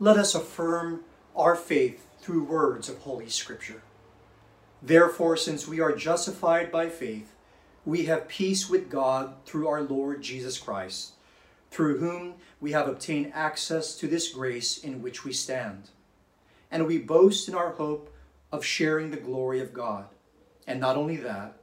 Let 0.00 0.16
us 0.16 0.34
affirm 0.34 1.04
our 1.36 1.54
faith 1.54 2.06
through 2.22 2.44
words 2.44 2.88
of 2.88 3.00
Holy 3.00 3.28
Scripture. 3.28 3.82
Therefore, 4.86 5.36
since 5.36 5.66
we 5.66 5.80
are 5.80 5.96
justified 5.96 6.70
by 6.70 6.88
faith, 6.88 7.34
we 7.84 8.06
have 8.06 8.28
peace 8.28 8.70
with 8.70 8.88
God 8.88 9.34
through 9.44 9.66
our 9.66 9.82
Lord 9.82 10.22
Jesus 10.22 10.58
Christ, 10.58 11.14
through 11.72 11.98
whom 11.98 12.34
we 12.60 12.70
have 12.70 12.86
obtained 12.86 13.32
access 13.34 13.96
to 13.96 14.06
this 14.06 14.28
grace 14.28 14.78
in 14.78 15.02
which 15.02 15.24
we 15.24 15.32
stand. 15.32 15.90
And 16.70 16.86
we 16.86 16.98
boast 16.98 17.48
in 17.48 17.54
our 17.56 17.70
hope 17.70 18.14
of 18.52 18.64
sharing 18.64 19.10
the 19.10 19.16
glory 19.16 19.58
of 19.58 19.74
God. 19.74 20.04
And 20.68 20.78
not 20.78 20.96
only 20.96 21.16
that, 21.16 21.56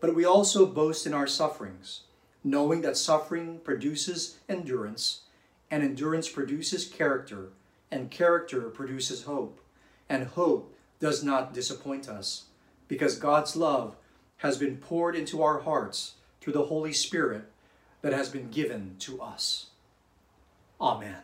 but 0.00 0.14
we 0.14 0.24
also 0.24 0.64
boast 0.64 1.06
in 1.06 1.12
our 1.12 1.26
sufferings, 1.26 2.04
knowing 2.42 2.80
that 2.80 2.96
suffering 2.96 3.60
produces 3.62 4.38
endurance, 4.48 5.24
and 5.70 5.82
endurance 5.82 6.30
produces 6.30 6.86
character, 6.86 7.50
and 7.90 8.10
character 8.10 8.70
produces 8.70 9.24
hope, 9.24 9.60
and 10.08 10.28
hope 10.28 10.74
does 10.98 11.22
not 11.22 11.52
disappoint 11.52 12.08
us 12.08 12.44
because 12.90 13.16
God's 13.16 13.54
love 13.54 13.94
has 14.38 14.58
been 14.58 14.76
poured 14.76 15.14
into 15.14 15.42
our 15.42 15.60
hearts 15.60 16.14
through 16.40 16.54
the 16.54 16.64
Holy 16.64 16.92
Spirit 16.92 17.44
that 18.02 18.12
has 18.12 18.28
been 18.28 18.50
given 18.50 18.96
to 18.98 19.22
us. 19.22 19.66
Amen. 20.80 21.18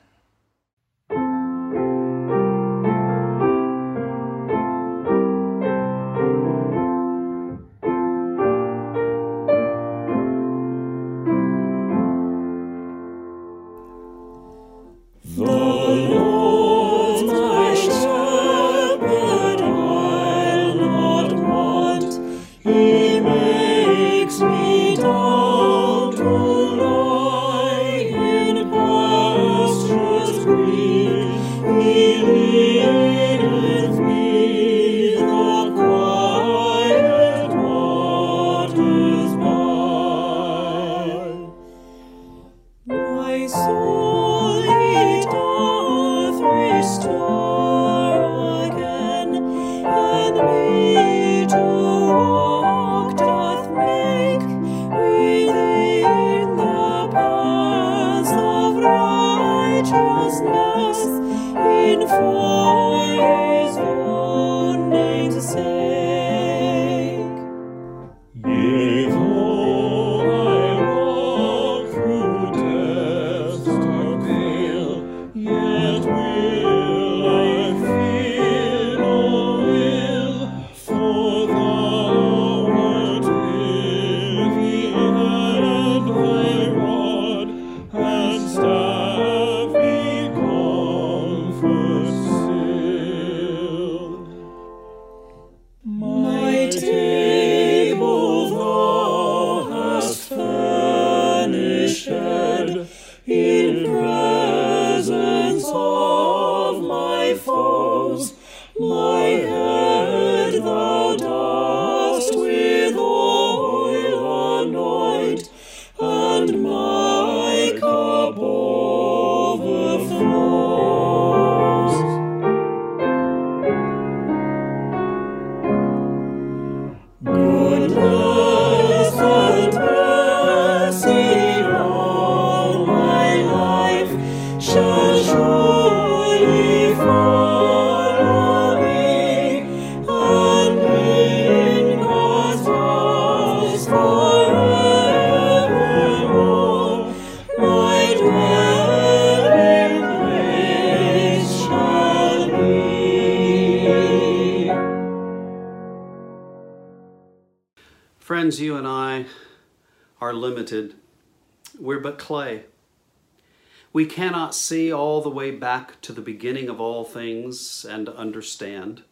We 163.97 164.05
cannot 164.05 164.55
see 164.55 164.93
all 164.93 165.23
the 165.23 165.31
way 165.31 165.51
back 165.51 166.03
to 166.03 166.13
the 166.13 166.21
beginning 166.21 166.69
of 166.69 166.79
all 166.83 167.03
things 167.03 167.83
and 167.89 168.11
understand. 168.11 169.05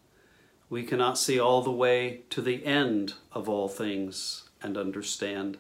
We 0.68 0.82
cannot 0.82 1.16
see 1.16 1.40
all 1.40 1.62
the 1.62 1.70
way 1.70 2.20
to 2.28 2.42
the 2.42 2.62
end 2.66 3.14
of 3.32 3.48
all 3.48 3.66
things 3.66 4.50
and 4.60 4.76
understand. 4.76 5.56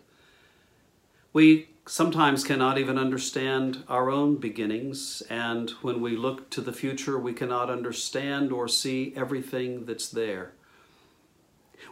We 1.32 1.70
sometimes 1.86 2.44
cannot 2.44 2.76
even 2.76 2.98
understand 2.98 3.84
our 3.88 4.10
own 4.10 4.36
beginnings, 4.36 5.22
and 5.30 5.70
when 5.80 6.02
we 6.02 6.18
look 6.18 6.50
to 6.50 6.60
the 6.60 6.74
future, 6.74 7.18
we 7.18 7.32
cannot 7.32 7.70
understand 7.70 8.52
or 8.52 8.68
see 8.68 9.14
everything 9.16 9.86
that's 9.86 10.10
there. 10.10 10.52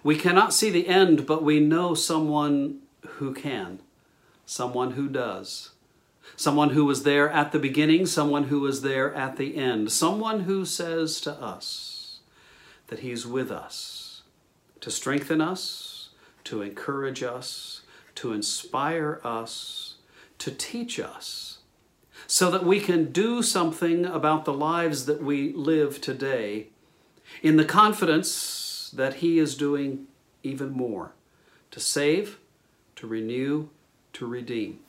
We 0.05 0.17
cannot 0.17 0.53
see 0.53 0.69
the 0.69 0.87
end, 0.87 1.27
but 1.27 1.43
we 1.43 1.61
know 1.61 1.95
someone 1.95 2.81
who 3.07 3.33
can, 3.33 3.81
someone 4.45 4.91
who 4.91 5.09
does, 5.09 5.72
someone 6.37 6.71
who 6.71 6.85
was 6.85 7.03
there 7.03 7.31
at 7.31 7.53
the 7.53 7.59
beginning, 7.59 8.07
someone 8.07 8.45
who 8.45 8.61
was 8.61 8.83
there 8.83 9.15
at 9.15 9.37
the 9.37 9.57
end, 9.57 9.93
someone 9.93 10.41
who 10.41 10.65
says 10.65 11.21
to 11.21 11.33
us 11.33 12.21
that 12.89 13.01
He's 13.01 13.27
with 13.27 13.51
us 13.51 14.23
to 14.81 14.91
strengthen 14.91 15.41
us, 15.41 16.11
to 16.45 16.61
encourage 16.61 17.23
us, 17.23 17.83
to 18.17 18.33
inspire 18.33 19.21
us, 19.25 19.95
to 20.39 20.51
teach 20.51 20.99
us, 20.99 21.59
so 22.27 22.51
that 22.51 22.67
we 22.67 22.81
can 22.81 23.13
do 23.13 23.43
something 23.43 24.05
about 24.05 24.45
the 24.45 24.53
lives 24.53 25.07
that 25.07 25.23
we 25.23 25.53
live 25.53 26.01
today 26.01 26.67
in 27.43 27.57
the 27.57 27.65
confidence 27.65 28.93
that 28.95 29.15
He 29.15 29.39
is 29.39 29.57
doing 29.57 30.07
even 30.43 30.71
more 30.71 31.13
to 31.71 31.81
save, 31.81 32.39
to 32.97 33.07
renew, 33.07 33.69
to 34.13 34.27
redeem. 34.27 34.81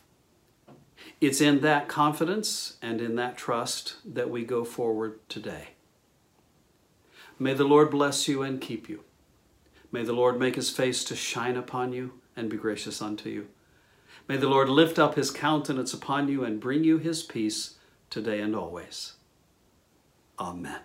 It's 1.24 1.40
in 1.40 1.62
that 1.62 1.88
confidence 1.88 2.76
and 2.82 3.00
in 3.00 3.16
that 3.16 3.38
trust 3.38 3.96
that 4.04 4.30
we 4.30 4.44
go 4.44 4.66
forward 4.66 5.22
today. 5.30 5.70
May 7.40 7.54
the 7.54 7.64
Lord 7.64 7.92
bless 7.92 8.28
you 8.28 8.42
and 8.42 8.60
keep 8.60 8.90
you. 8.90 9.06
May 9.90 10.04
the 10.04 10.12
Lord 10.12 10.38
make 10.38 10.56
his 10.56 10.70
face 10.70 11.02
to 11.06 11.16
shine 11.16 11.56
upon 11.56 11.94
you 11.94 12.20
and 12.36 12.50
be 12.50 12.58
gracious 12.58 13.02
unto 13.02 13.30
you. 13.30 13.48
May 14.28 14.36
the 14.36 14.50
Lord 14.50 14.68
lift 14.68 15.00
up 15.00 15.16
his 15.16 15.32
countenance 15.32 15.94
upon 15.94 16.28
you 16.28 16.44
and 16.44 16.60
bring 16.60 16.84
you 16.84 16.98
his 16.98 17.24
peace 17.24 17.76
today 18.10 18.42
and 18.42 18.54
always. 18.54 19.14
Amen. 20.38 20.82